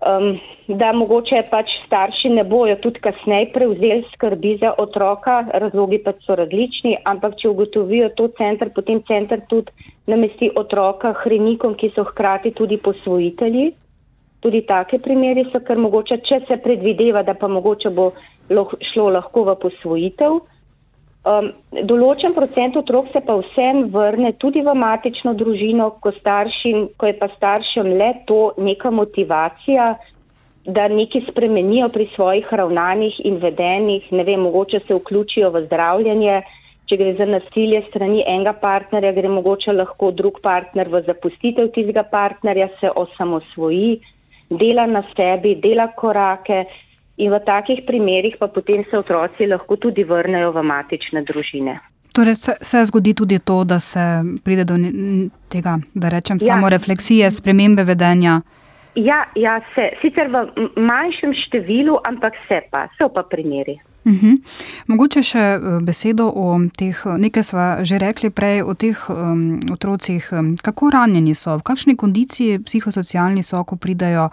um, 0.06 0.38
da 0.68 0.92
mogoče 0.94 1.42
pač 1.52 1.72
starši 1.86 2.30
ne 2.30 2.44
bojo 2.44 2.76
tudi 2.82 3.00
kasneje 3.00 3.50
prevzeli 3.54 4.04
skrbi 4.14 4.58
za 4.62 4.74
otroka, 4.78 5.40
razlogi 5.54 6.00
pa 6.04 6.14
so 6.26 6.36
različni, 6.36 6.98
ampak 7.06 7.38
če 7.42 7.50
ugotovijo 7.50 8.10
to 8.16 8.28
centar, 8.38 8.70
potem 8.76 9.02
centar 9.08 9.42
tudi 9.50 9.72
namesti 10.08 10.52
otroka 10.56 11.14
hrenikom, 11.24 11.76
ki 11.76 11.92
so 11.96 12.06
hkrati 12.08 12.52
tudi 12.52 12.78
posvojitelji. 12.78 13.72
Tudi 14.40 14.62
take 14.70 15.00
primeri 15.02 15.48
so, 15.52 15.60
ker 15.66 15.80
mogoče, 15.82 16.20
če 16.22 16.44
se 16.48 16.60
predvideva, 16.62 17.24
da 17.26 17.34
pa 17.34 17.48
mogoče 17.50 17.90
bo 17.90 18.12
šlo 18.92 19.10
lahko 19.16 19.48
v 19.50 19.58
posvojitev. 19.64 20.38
Um, 21.28 21.50
določen 21.90 22.32
procent 22.32 22.78
otrok 22.80 23.10
se 23.12 23.20
pa 23.26 23.36
vsem 23.42 23.88
vrne 23.92 24.32
tudi 24.40 24.62
v 24.64 24.76
matično 24.78 25.34
družino, 25.36 25.90
ko, 26.00 26.14
staršim, 26.22 26.94
ko 26.96 27.10
je 27.10 27.16
pa 27.20 27.28
staršem 27.34 27.90
le 28.00 28.12
to 28.30 28.54
neka 28.58 28.92
motivacija, 28.96 29.90
da 30.64 30.88
nekaj 30.92 31.26
spremenijo 31.28 31.90
pri 31.92 32.08
svojih 32.14 32.48
ravnanjih 32.62 33.20
in 33.28 33.42
vedenjih, 33.44 34.08
ne 34.12 34.24
vem, 34.28 34.40
mogoče 34.48 34.82
se 34.88 34.96
vključijo 34.96 35.52
v 35.52 35.66
zdravljanje, 35.68 36.40
Če 36.88 36.96
gre 36.96 37.12
za 37.20 37.26
nasilje 37.28 37.82
strani 37.90 38.22
enega 38.24 38.54
partnerja, 38.62 39.12
gre 39.12 39.28
mogoče 39.28 39.74
lahko 39.76 40.14
drug 40.16 40.38
partner 40.44 40.88
v 40.88 41.02
zapustitev 41.04 41.68
tistega 41.76 42.06
partnerja, 42.08 42.70
se 42.80 42.92
osamosvoji, 43.02 43.98
dela 44.62 44.86
na 44.88 45.02
sebi, 45.10 45.58
dela 45.60 45.90
korake 46.00 46.62
in 47.18 47.32
v 47.34 47.40
takih 47.46 47.84
primerjih 47.88 48.38
pa 48.40 48.48
potem 48.48 48.86
se 48.90 48.98
otroci 48.98 49.48
lahko 49.48 49.76
tudi 49.76 50.04
vrnejo 50.04 50.52
v 50.52 50.64
matične 50.64 51.24
družine. 51.26 51.80
Torej 52.14 52.36
se, 52.36 52.54
se 52.62 52.86
zgodi 52.86 53.14
tudi 53.14 53.40
to, 53.40 53.64
da 53.64 53.80
se 53.80 54.00
pride 54.44 54.64
do 54.66 54.78
tega, 55.50 55.78
da 55.94 56.10
rečem, 56.10 56.38
ja. 56.42 56.54
samo 56.54 56.70
refleksije, 56.70 57.32
spremembe 57.32 57.84
vedenja. 57.84 58.42
Ja, 58.96 59.26
ja, 59.36 59.60
se. 59.76 59.92
Sicer 60.02 60.32
v 60.34 60.72
manjšem 60.82 61.36
številu, 61.46 62.00
ampak 62.10 62.34
se 62.48 62.64
pa, 62.72 62.88
so 62.98 63.12
pa 63.14 63.22
primeri. 63.30 63.78
Uh 64.08 64.14
mhm. 64.14 64.26
-huh. 64.26 64.38
Mogoče 64.88 65.24
še 65.24 65.40
eh, 65.40 65.60
besedo 65.82 66.32
o 66.36 66.60
teh, 66.78 67.06
nekaj 67.18 67.44
smo 67.44 67.78
že 67.82 67.98
rekli 67.98 68.30
prej, 68.30 68.62
o 68.64 68.74
teh 68.74 69.10
um, 69.10 69.60
otrocih, 69.72 70.32
kako 70.62 70.90
ranjeni 70.90 71.36
so, 71.36 71.58
v 71.58 71.62
kakšni 71.62 71.96
kondiciji 71.96 72.60
psihosocialni 72.60 73.44
so, 73.44 73.64
ko 73.64 73.76
pridajo, 73.76 74.30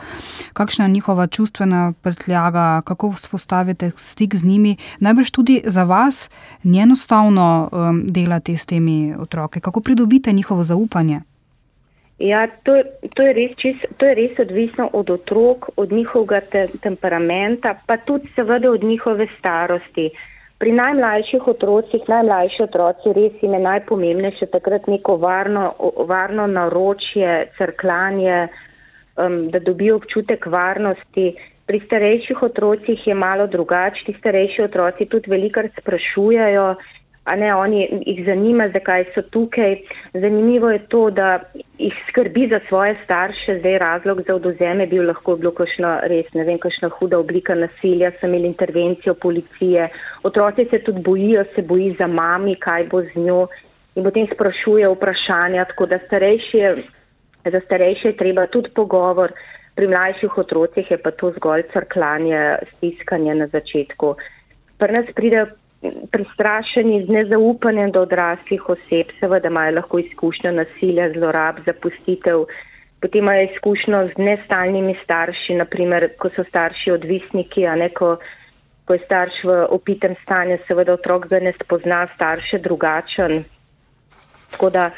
kakšna 0.52 0.84
je 0.84 0.90
njihova 0.90 1.26
čustvena 1.26 1.92
prtljaga, 2.02 2.82
kako 2.84 3.10
vzpostavite 3.10 3.90
stik 3.96 4.34
z 4.34 4.44
njimi. 4.44 4.76
Najbrž 5.00 5.30
tudi 5.30 5.62
za 5.66 5.84
vas 5.84 6.30
ni 6.62 6.78
enostavno 6.78 7.68
um, 7.72 8.06
delati 8.06 8.56
s 8.56 8.66
temi 8.66 9.14
otroki, 9.18 9.60
kako 9.60 9.80
pridobite 9.80 10.32
njihovo 10.32 10.64
zaupanje. 10.64 11.20
Ja, 12.18 12.46
to, 12.62 12.76
to, 13.16 13.22
je 13.26 13.32
res 13.34 13.56
čist, 13.58 13.86
to 13.98 14.06
je 14.06 14.14
res 14.14 14.38
odvisno 14.38 14.86
od 14.92 15.10
otrok, 15.10 15.72
od 15.76 15.92
njihovega 15.92 16.40
te, 16.46 16.68
temperamenta, 16.82 17.74
pa 17.86 17.96
tudi 17.96 18.30
seveda 18.36 18.70
od 18.70 18.84
njihove 18.86 19.26
starosti. 19.38 20.10
Pri 20.62 20.72
najmlajših 20.72 21.48
otrocih, 21.50 22.04
najmlajši 22.08 22.62
otroci 22.62 23.12
res 23.16 23.42
jim 23.42 23.56
je 23.58 23.60
najpomembnejše 23.66 24.46
takrat 24.52 24.86
neko 24.86 25.16
varno, 25.18 25.72
varno 26.06 26.46
naročje, 26.46 27.48
crklanje, 27.58 28.46
um, 29.18 29.50
da 29.50 29.58
dobijo 29.58 29.96
občutek 29.98 30.46
varnosti. 30.46 31.32
Pri 31.66 31.80
starejših 31.86 32.42
otrocih 32.42 33.06
je 33.06 33.14
malo 33.14 33.46
drugače, 33.46 34.04
ti 34.06 34.14
starejši 34.20 34.62
otroci 34.62 35.08
tudi 35.10 35.30
velikar 35.30 35.68
sprašujajo, 35.80 36.74
a 37.24 37.36
ne 37.36 37.54
oni 37.56 37.86
jih 38.06 38.24
zanima, 38.26 38.68
zakaj 38.68 39.04
so 39.14 39.22
tukaj. 39.32 39.78
Zanimivo 40.12 40.70
je 40.70 40.80
to, 40.92 41.10
da 41.10 41.40
jih 41.78 41.94
skrbi 42.08 42.48
za 42.52 42.60
svoje 42.68 42.96
starše, 43.04 43.58
zdaj 43.58 43.78
razlog 43.78 44.20
za 44.28 44.34
odozeme 44.34 44.86
bil 44.86 45.06
lahko 45.08 45.36
bilo 45.36 45.54
kakšno 45.56 45.94
res, 46.12 46.28
ne 46.34 46.44
vem, 46.44 46.58
kakšna 46.60 46.90
huda 46.98 47.18
oblika 47.18 47.56
nasilja, 47.56 48.12
so 48.18 48.28
imeli 48.28 48.50
intervencijo 48.52 49.14
policije, 49.14 49.88
otroci 50.22 50.68
se 50.70 50.82
tudi 50.84 51.00
bojijo, 51.00 51.44
se 51.54 51.62
boji 51.62 51.96
za 52.00 52.06
mami, 52.06 52.58
kaj 52.60 52.88
bo 52.92 53.02
z 53.02 53.16
njo 53.16 53.46
in 53.94 54.04
potem 54.04 54.28
sprašuje 54.34 54.88
vprašanja, 54.90 55.64
tako 55.72 55.86
da 55.86 55.98
starejši 56.06 56.58
je, 56.58 56.76
za 57.52 57.60
starejše 57.66 58.08
je 58.08 58.16
treba 58.16 58.46
tudi 58.46 58.72
pogovor, 58.74 59.32
pri 59.74 59.88
mlajših 59.88 60.38
otrocih 60.38 60.90
je 60.90 60.98
pa 61.02 61.10
to 61.10 61.32
zgolj 61.38 61.62
crklanje, 61.72 62.56
stiskanje 62.76 63.34
na 63.34 63.46
začetku. 63.46 64.14
Pri 64.78 64.92
nas 64.92 65.06
pride 65.14 65.46
prestrašeni 66.10 67.04
z 67.06 67.08
nezaupanjem 67.08 67.90
do 67.92 68.02
odraslih 68.02 68.68
oseb, 68.68 69.12
seveda 69.20 69.48
imajo 69.48 69.74
lahko 69.78 69.98
izkušnjo 69.98 70.52
nasilja, 70.52 71.10
zlorab, 71.12 71.60
zapustitev, 71.66 72.46
potem 73.00 73.22
imajo 73.22 73.48
izkušnjo 73.50 74.00
z 74.14 74.26
nestalnimi 74.28 74.96
starši, 75.04 75.58
naprimer, 75.60 76.08
ko 76.18 76.30
so 76.36 76.44
starši 76.48 76.94
odvisniki, 76.96 77.66
a 77.66 77.76
ne 77.76 77.90
ko, 77.92 78.16
ko 78.84 78.96
je 78.96 79.04
starš 79.04 79.42
v 79.44 79.58
opitem 79.76 80.16
stanju, 80.22 80.58
seveda 80.68 80.96
otrok 80.96 81.28
ga 81.28 81.40
ne 81.40 81.52
spozna, 81.60 82.06
starše 82.14 82.58
drugačen. 82.64 83.44
Tako 84.50 84.70
da 84.70 84.90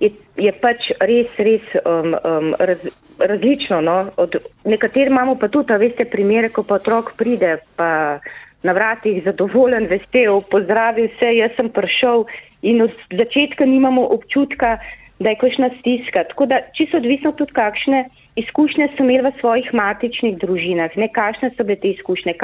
je, 0.00 0.10
je 0.36 0.52
pač 0.60 0.90
res, 1.00 1.36
res 1.38 1.64
um, 1.84 2.14
um, 2.16 2.52
raz, 2.58 2.84
različno. 3.18 3.80
No? 3.84 3.96
Od, 4.16 4.36
nekateri 4.64 5.12
imamo 5.12 5.36
pa 5.36 5.48
tudi, 5.48 5.76
veste, 5.80 6.08
primere, 6.08 6.48
ko 6.48 6.64
pa 6.64 6.80
otrok 6.80 7.12
pride, 7.18 7.58
pa 7.76 8.20
na 8.62 8.72
vratih 8.72 9.22
zadovoljen, 9.24 9.88
vesel, 9.90 10.42
pozdravil 10.52 11.08
vse, 11.14 11.34
jaz 11.36 11.52
sem 11.56 11.68
prišel 11.72 12.26
in 12.62 12.82
od 12.82 12.96
začetka 13.16 13.64
nimamo 13.64 14.04
občutka, 14.12 14.78
da 15.20 15.32
je 15.32 15.36
kakšna 15.40 15.70
stiska. 15.78 16.24
Tako 16.32 16.46
da 16.46 16.60
čisto 16.76 16.96
odvisno 16.96 17.32
tudi 17.32 17.52
kakšne 17.52 18.04
izkušnje 18.36 18.88
so 18.96 19.04
imeli 19.04 19.28
v 19.28 19.32
svojih 19.40 19.72
matičnih 19.74 20.38
družinah, 20.40 20.96
ne 20.96 21.08
kakšne 21.12 21.50
so 21.56 21.64
bile 21.64 21.76
te 21.80 21.90
izkušnje, 21.92 22.34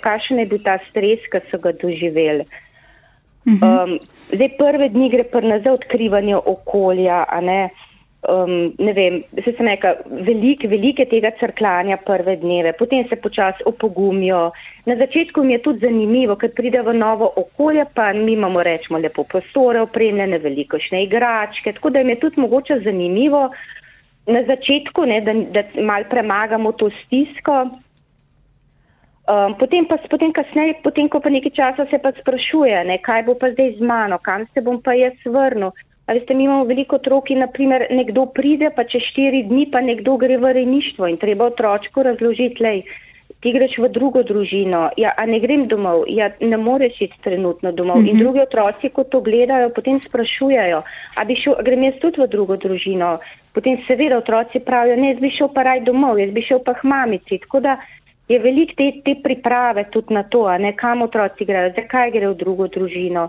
kakšen 0.00 0.38
je 0.38 0.46
bil 0.46 0.62
ta 0.62 0.78
stres, 0.90 1.24
ki 1.32 1.42
so 1.50 1.58
ga 1.58 1.72
doživeli. 1.82 2.46
Um, 3.46 3.96
zdaj 4.30 4.50
prve 4.58 4.88
dni 4.94 5.08
gre 5.10 5.24
pa 5.26 5.40
nazaj 5.42 5.74
odkrivanje 5.74 6.36
okolja, 6.36 7.24
a 7.26 7.40
ne 7.40 7.70
um, 8.28 8.74
ne 8.78 8.92
vem, 8.92 9.22
se 9.44 9.52
sem 9.56 9.66
neka 9.66 9.94
velik, 10.26 10.64
velike 10.70 11.06
tega 11.10 11.32
crklanja 11.40 11.98
prve 12.06 12.36
dneve, 12.36 12.72
potem 12.78 13.06
se 13.08 13.16
počasi 13.16 13.66
opogumijo. 13.66 14.50
Na 14.86 14.96
začetku 14.96 15.44
mi 15.44 15.56
je 15.56 15.62
tudi 15.66 15.86
zanimivo, 15.86 16.36
ker 16.36 16.52
pride 16.54 16.82
v 16.82 16.94
novo 16.94 17.32
okolje, 17.36 17.86
pa 17.94 18.12
mi 18.12 18.32
imamo 18.36 18.62
rečemo 18.62 18.98
lepo 18.98 19.24
prostore 19.24 19.82
opremljene, 19.82 20.38
velikošne 20.38 21.04
igračke, 21.04 21.72
tako 21.72 21.90
da 21.90 22.02
jim 22.02 22.14
je 22.14 22.20
tudi 22.20 22.40
mogoče 22.40 22.80
zanimivo 22.84 23.48
na 24.26 24.42
začetku, 24.46 25.06
ne, 25.06 25.20
da, 25.20 25.34
da 25.34 25.64
mal 25.82 26.04
premagamo 26.10 26.72
to 26.72 26.90
stisko. 27.04 27.66
Um, 29.22 29.54
potem 29.54 29.86
pa 29.86 29.96
potem 30.10 30.32
kasneje, 30.34 30.80
potem 30.82 31.08
ko 31.08 31.20
pa 31.22 31.30
nekaj 31.30 31.54
časa 31.54 31.86
se 31.90 31.98
pa 32.02 32.10
sprašuje, 32.10 32.84
ne, 32.86 32.98
kaj 32.98 33.22
bo 33.26 33.34
pa 33.38 33.52
zdaj 33.54 33.76
z 33.78 33.86
mano, 33.86 34.18
kam 34.18 34.46
se 34.50 34.60
bom 34.60 34.80
pa 34.82 34.94
jaz 34.98 35.14
vrnil. 35.26 35.70
Ali 36.06 36.20
ste 36.20 36.34
mi 36.34 36.44
imamo 36.44 36.64
veliko 36.64 36.96
otrok 36.96 37.30
in 37.30 37.38
naprimer 37.38 37.86
nekdo 37.90 38.26
pride, 38.26 38.72
pa 38.76 38.84
čez 38.84 39.04
štiri 39.12 39.44
dni 39.46 39.68
pa 39.70 39.80
nekdo 39.80 40.16
gre 40.16 40.36
v 40.36 40.52
rejništvo 40.52 41.06
in 41.06 41.16
treba 41.16 41.46
otročku 41.46 42.02
razložiti, 42.02 42.62
lej, 42.62 42.82
ti 43.42 43.52
greš 43.52 43.78
v 43.82 43.88
drugo 43.90 44.22
družino, 44.22 44.82
ja, 44.96 45.12
a 45.18 45.26
ne 45.26 45.40
grem 45.42 45.66
domov, 45.70 46.04
ja, 46.06 46.30
ne 46.40 46.58
moreš 46.58 47.00
iti 47.06 47.22
trenutno 47.22 47.72
domov. 47.72 47.98
Mm 47.98 48.04
-hmm. 48.04 48.10
In 48.10 48.18
drugi 48.18 48.40
otroci, 48.40 48.88
ko 48.88 49.04
to 49.04 49.20
gledajo, 49.20 49.70
potem 49.70 50.00
sprašujajo, 50.00 50.82
a 51.14 51.24
bi 51.24 51.34
šel, 51.34 51.54
grem 51.62 51.82
jaz 51.82 51.94
tudi 52.00 52.20
v 52.20 52.26
drugo 52.26 52.56
družino. 52.56 53.18
Potem 53.52 53.78
seveda 53.86 54.18
otroci 54.18 54.60
pravijo, 54.60 54.96
ne, 54.96 55.10
jaz 55.10 55.20
bi 55.20 55.30
šel 55.30 55.48
pa 55.54 55.62
raj 55.62 55.80
domov, 55.80 56.18
jaz 56.18 56.30
bi 56.30 56.42
šel 56.42 56.58
pa 56.58 56.74
k 56.74 56.82
mamici. 56.82 57.38
Tako 57.38 57.60
da 57.60 57.76
je 58.28 58.38
veliko 58.38 58.72
te, 58.76 58.92
te 59.04 59.14
priprave 59.22 59.84
tudi 59.90 60.14
na 60.14 60.22
to, 60.22 60.46
a 60.46 60.58
ne 60.58 60.72
kam 60.76 61.02
otroci 61.02 61.44
grejo, 61.44 61.72
zakaj 61.76 62.10
gre 62.10 62.28
v 62.28 62.34
drugo 62.34 62.68
družino 62.68 63.28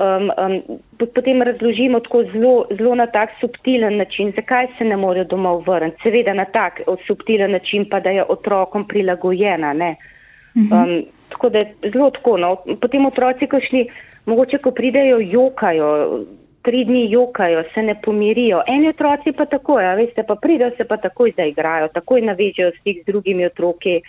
um, 0.00 0.30
um, 0.44 0.80
potem 1.14 1.42
razložimo 1.42 2.00
tako 2.00 2.24
zelo, 2.32 2.66
zelo 2.78 2.94
na 2.94 3.06
tak 3.06 3.30
subtilen 3.40 3.96
način, 3.96 4.32
zakaj 4.36 4.66
se 4.78 4.84
ne 4.84 4.96
morejo 4.96 5.24
domov 5.24 5.62
vrniti. 5.66 6.02
Seveda 6.02 6.34
na 6.34 6.44
tak 6.44 6.80
subtilen 7.06 7.52
način, 7.52 7.86
pa 7.90 8.00
da 8.00 8.10
je 8.10 8.24
otrokom 8.24 8.88
prilagojena. 8.88 9.74
Mhm. 9.74 10.72
Um, 10.72 11.02
tako 11.28 11.48
da 11.48 11.58
je 11.58 11.74
zelo 11.92 12.10
tako. 12.10 12.36
No. 12.36 12.56
Potem 12.80 13.06
otroci, 13.06 13.46
ko 13.46 13.60
šli, 13.60 13.86
mogoče 14.26 14.58
ko 14.58 14.70
pridejo, 14.70 15.20
jokajo. 15.20 16.24
Tri 16.62 16.84
dni 16.84 17.10
jokajo, 17.10 17.62
se 17.74 17.82
ne 17.82 17.94
pomirijo. 18.02 18.62
Eni 18.66 18.88
otroci 18.88 19.32
pa 19.32 19.46
tako, 19.46 19.80
ja, 19.80 19.94
veste, 19.94 20.22
pa 20.28 20.34
pridejo 20.36 20.70
se 20.76 20.84
pa 20.84 20.96
takoj 20.96 21.32
zaigrajo, 21.36 21.88
takoj 21.88 22.20
navežejo 22.20 22.70
stik 22.80 23.00
z 23.02 23.06
drugimi 23.06 23.46
otroki. 23.46 24.00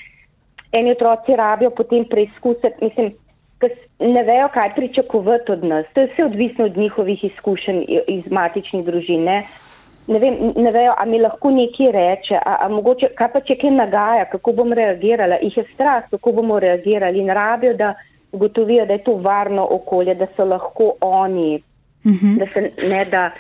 Eni 0.72 0.92
otroci 0.92 1.36
rabijo 1.36 1.70
potem 1.70 2.06
preizkusiti, 2.06 2.76
mislim, 2.82 3.14
ne 4.00 4.24
vejo, 4.24 4.48
kaj 4.54 4.76
pričakovati 4.76 5.52
od 5.52 5.64
nas. 5.64 5.86
To 5.94 6.02
je 6.02 6.08
vse 6.08 6.26
odvisno 6.26 6.66
od 6.66 6.78
njihovih 6.78 7.24
izkušenj 7.24 7.84
iz 8.08 8.24
matičnih 8.32 8.86
družin. 8.86 9.24
Ne, 9.24 9.44
ne, 10.08 10.20
vem, 10.20 10.54
ne 10.56 10.72
vejo, 10.72 10.94
a 10.98 11.06
mi 11.06 11.20
lahko 11.22 11.52
nekaj 11.52 11.92
reče, 11.92 12.36
a, 12.36 12.58
a 12.66 12.70
mogoče, 12.70 13.12
kaj 13.18 13.32
pa 13.34 13.42
če 13.42 13.58
kaj 13.62 13.72
nagaja, 13.72 14.26
kako 14.32 14.54
bom 14.62 14.74
reagirala. 14.74 15.38
Ih 15.42 15.58
je 15.58 15.66
strah, 15.74 16.10
kako 16.10 16.32
bomo 16.32 16.60
reagirali 16.60 17.20
in 17.20 17.30
rabijo, 17.30 17.74
da 17.74 17.94
ugotovijo, 18.32 18.86
da 18.86 18.94
je 18.94 19.04
to 19.04 19.16
varno 19.16 19.68
okolje, 19.72 20.16
da 20.16 20.28
so 20.36 20.46
lahko 20.46 20.94
oni, 21.02 21.62
uh 22.06 22.12
mhm. 22.12 22.28
-huh. 22.28 22.40
da 22.40 22.46
se 22.54 22.88
ne 22.88 23.06
da. 23.06 23.32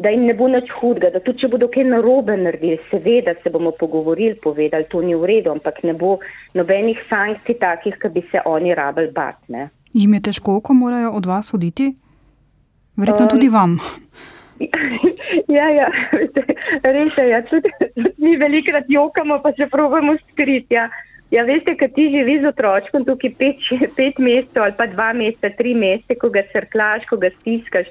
Da 0.00 0.08
jim 0.08 0.24
ne 0.24 0.34
bo 0.34 0.48
nič 0.48 0.70
hudega, 0.80 1.10
da 1.12 1.20
tudi 1.20 1.42
če 1.42 1.50
bodo 1.52 1.68
kaj 1.68 1.84
narobe 1.90 2.32
naredili, 2.40 2.78
seveda 2.88 3.34
se 3.42 3.52
bomo 3.52 3.74
pogovorili, 3.76 4.38
povedali, 4.40 4.88
to 4.88 5.02
ni 5.04 5.12
v 5.14 5.28
redu, 5.28 5.52
ampak 5.52 5.82
ne 5.84 5.92
bo 5.92 6.14
nobenih 6.56 7.02
sankcij 7.10 7.58
takih, 7.60 7.98
ki 8.00 8.08
bi 8.14 8.24
se 8.32 8.40
oni 8.48 8.72
rabili 8.74 9.12
batne. 9.12 9.68
Jim 9.92 10.14
je 10.16 10.22
težko, 10.30 10.60
ko 10.64 10.74
morajo 10.74 11.12
od 11.18 11.26
vas 11.26 11.52
oditi? 11.54 11.90
Verjetno 12.96 13.26
um, 13.26 13.32
tudi 13.34 13.52
vam. 13.52 13.76
Ja, 15.48 15.68
ja, 15.72 15.86
res 16.94 17.14
je. 17.16 17.28
Ja. 17.30 17.40
Tudi, 17.48 17.70
mi 18.18 18.36
velikrat 18.36 18.88
jokamo, 18.88 19.40
pa 19.42 19.52
se 19.56 19.66
pravimo 19.70 20.16
skriti. 20.30 20.74
Ja. 20.74 20.88
ja, 21.30 21.44
veste, 21.48 21.76
kad 21.80 21.94
ti 21.94 22.08
živi 22.12 22.40
z 22.42 22.50
otročkom 22.50 23.06
tukaj 23.08 23.34
pet, 23.38 23.64
pet 23.96 24.18
mesecev 24.18 24.66
ali 24.66 24.76
pa 24.78 24.86
dva 24.90 25.12
meseca, 25.16 25.52
tri 25.56 25.74
mesece, 25.74 26.18
ko 26.20 26.30
ga 26.34 26.44
crklaš, 26.52 27.06
ko 27.10 27.18
ga 27.22 27.32
stiskaš, 27.40 27.90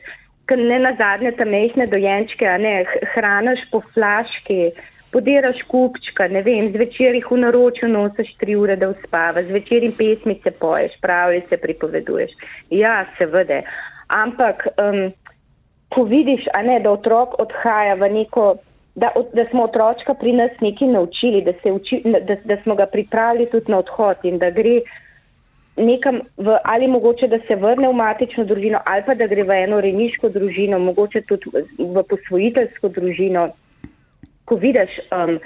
ker 0.50 0.58
ne 0.58 0.80
na 0.82 0.96
zadnje 0.98 1.32
tam 1.38 1.52
mehne 1.54 1.86
dojenčke, 1.88 2.50
ne 2.64 2.74
hraniš 3.14 3.68
po 3.72 3.84
flaški 3.94 4.72
podiraš 5.12 5.62
kupčka, 5.68 6.28
ne 6.28 6.42
vem, 6.46 6.70
zvečer 6.74 7.18
jih 7.18 7.30
v 7.32 7.40
naročju 7.44 7.90
nosiš 7.90 8.32
tri 8.42 8.56
ure, 8.58 8.76
da 8.78 8.92
uspavaš, 8.94 9.48
zvečer 9.50 9.86
jim 9.86 9.96
pesmice 9.98 10.52
poješ, 10.62 10.98
pravljice 11.02 11.58
pripoveduješ. 11.58 12.36
Ja, 12.70 13.04
seveda. 13.18 13.62
Ampak, 14.14 14.68
um, 14.78 15.10
ko 15.94 16.06
vidiš, 16.10 16.46
ne, 16.66 16.80
da 16.86 16.94
otrok 16.94 17.40
odhaja 17.42 17.98
v 17.98 18.12
neko, 18.20 18.48
da, 18.96 19.12
da 19.34 19.46
smo 19.50 19.66
otročka 19.70 20.14
pri 20.14 20.34
nas 20.38 20.54
nekaj 20.62 20.94
naučili, 20.94 21.42
da, 21.46 21.58
uči, 21.74 22.02
da, 22.06 22.38
da 22.44 22.62
smo 22.64 22.76
ga 22.76 22.86
pripravili 22.86 23.50
tudi 23.50 23.72
na 23.72 23.82
odhod 23.82 24.26
in 24.30 24.38
da 24.38 24.50
gre 24.54 24.82
nekam 25.80 26.22
v, 26.38 26.58
ali 26.64 26.88
mogoče, 26.88 27.28
da 27.28 27.40
se 27.48 27.56
vrne 27.56 27.88
v 27.88 27.96
matično 27.96 28.46
družino 28.46 28.80
ali 28.86 29.04
pa 29.06 29.16
da 29.16 29.28
gre 29.28 29.44
v 29.44 29.64
eno 29.64 29.82
reniško 29.82 30.30
družino, 30.30 30.80
mogoče 30.80 31.22
tudi 31.32 31.66
v 31.80 32.04
posvojiteljsko 32.10 32.92
družino 33.00 33.50
ko 34.50 34.58
vidiš, 34.58 34.98
um, 35.14 35.38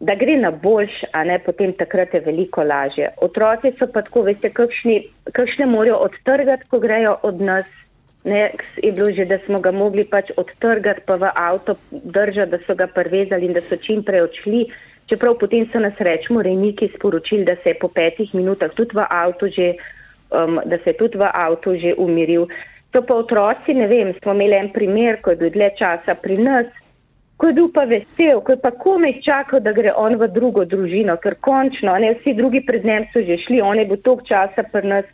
da 0.00 0.14
gre 0.20 0.36
na 0.40 0.50
boljš, 0.50 1.02
a 1.12 1.24
ne 1.24 1.38
potem 1.44 1.72
takrat 1.76 2.14
je 2.14 2.20
veliko 2.24 2.64
lažje. 2.64 3.08
Otroci 3.24 3.72
so 3.78 3.88
pa 3.94 4.04
tako, 4.06 4.24
veste, 4.28 4.52
kakšni, 4.56 5.00
kakšne 5.36 5.68
morajo 5.68 6.00
odtrgati, 6.08 6.68
ko 6.68 6.80
grejo 6.84 7.16
od 7.30 7.40
nas. 7.40 7.68
Ne, 8.24 8.50
je 8.76 8.92
bilo 8.92 9.08
že, 9.16 9.24
da 9.24 9.38
smo 9.46 9.60
ga 9.64 9.72
mogli 9.72 10.04
pač 10.04 10.28
odtrgati, 10.36 11.06
pa 11.06 11.16
v 11.16 11.30
avto 11.34 11.76
držati, 11.90 12.50
da 12.50 12.58
so 12.66 12.74
ga 12.76 12.86
prvezali 12.86 13.48
in 13.48 13.56
da 13.56 13.60
so 13.64 13.76
čim 13.80 14.04
prej 14.04 14.28
odšli. 14.28 14.66
Čeprav 15.08 15.38
potem 15.40 15.64
so 15.72 15.80
nas 15.80 15.96
rečemo 15.98 16.42
rejniki 16.42 16.90
sporočili, 16.94 17.44
da 17.44 17.56
se 17.62 17.72
je 17.72 17.78
po 17.80 17.88
petih 17.88 18.34
minutah 18.34 18.70
tudi 18.76 18.94
v 18.94 19.06
avtu 19.10 19.48
že, 19.48 19.72
um, 20.30 20.60
da 20.64 20.78
se 20.84 20.92
je 20.92 20.98
tudi 21.00 21.18
v 21.18 21.30
avtu 21.32 21.74
že 21.80 21.94
umiril. 21.96 22.46
To 22.92 23.02
pa 23.02 23.14
otroci, 23.14 23.74
ne 23.74 23.86
vem, 23.86 24.12
smo 24.22 24.34
imeli 24.34 24.54
en 24.58 24.70
primer, 24.72 25.20
ko 25.22 25.30
je 25.30 25.36
bil 25.36 25.50
dlje 25.50 25.70
časa 25.78 26.14
pri 26.14 26.36
nas, 26.42 26.66
ko 27.40 27.48
je 27.48 27.56
bil 27.56 27.68
pa 27.72 27.86
vesel, 27.88 28.42
ko 28.44 28.52
je 28.52 28.60
pa 28.60 28.70
komaj 28.70 29.22
čakal, 29.24 29.62
da 29.64 29.72
gre 29.72 29.94
on 29.96 30.18
v 30.20 30.28
drugo 30.28 30.66
družino, 30.68 31.16
ker 31.22 31.38
končno, 31.40 31.96
ne 31.96 32.12
vsi 32.18 32.34
drugi 32.36 32.60
pred 32.66 32.84
njim 32.84 33.06
so 33.14 33.22
že 33.24 33.38
šli, 33.46 33.62
on 33.64 33.78
je 33.78 33.86
bil 33.88 34.02
toliko 34.04 34.28
časa 34.28 34.66
pri 34.72 34.86
nas, 34.92 35.06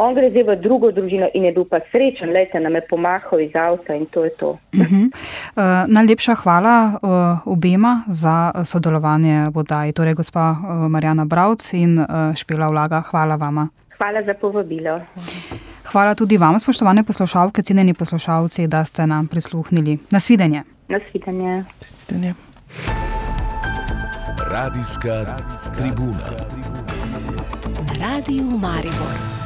on 0.00 0.14
gre 0.14 0.30
zdaj 0.32 0.44
v 0.48 0.56
drugo 0.62 0.90
družino 0.96 1.28
in 1.34 1.44
je 1.44 1.52
bil 1.52 1.66
pa 1.68 1.80
srečen, 1.92 2.32
lejte 2.32 2.60
nam 2.60 2.74
je 2.74 2.82
pomahal 2.88 3.40
iz 3.44 3.54
avta 3.54 3.94
in 3.94 4.06
to 4.06 4.24
je 4.24 4.30
to. 4.40 4.50
Uh 4.50 4.80
-huh. 4.80 5.06
uh, 5.06 5.84
najlepša 5.88 6.34
hvala 6.34 6.76
uh, 7.02 7.52
obema 7.52 8.02
za 8.08 8.52
sodelovanje 8.64 9.50
v 9.54 9.58
oddaji, 9.58 9.92
torej 9.92 10.14
gospa 10.14 10.50
uh, 10.50 10.88
Marjana 10.88 11.24
Bravc 11.24 11.72
in 11.72 11.98
uh, 11.98 12.06
Špela 12.34 12.68
Vlaga, 12.68 13.00
hvala 13.00 13.36
vama. 13.36 13.68
Hvala 13.98 14.22
za 14.22 14.34
povabilo. 14.34 15.00
Hvala 15.92 16.14
tudi 16.14 16.36
vam, 16.36 16.60
spoštovane 16.60 17.02
poslušalke, 17.04 17.62
cenjeni 17.62 17.94
poslušalci, 17.94 18.66
da 18.66 18.84
ste 18.84 19.06
nam 19.06 19.26
prisluhnili. 19.28 19.98
Nasvidenje. 20.10 20.62
Nasvidenje. 20.88 21.64
Nasvidenje. 21.80 22.34
Radijska 24.52 25.26
tribuna. 25.76 26.30
Na 27.86 28.06
radiju 28.06 28.44
Maribor. 28.44 29.39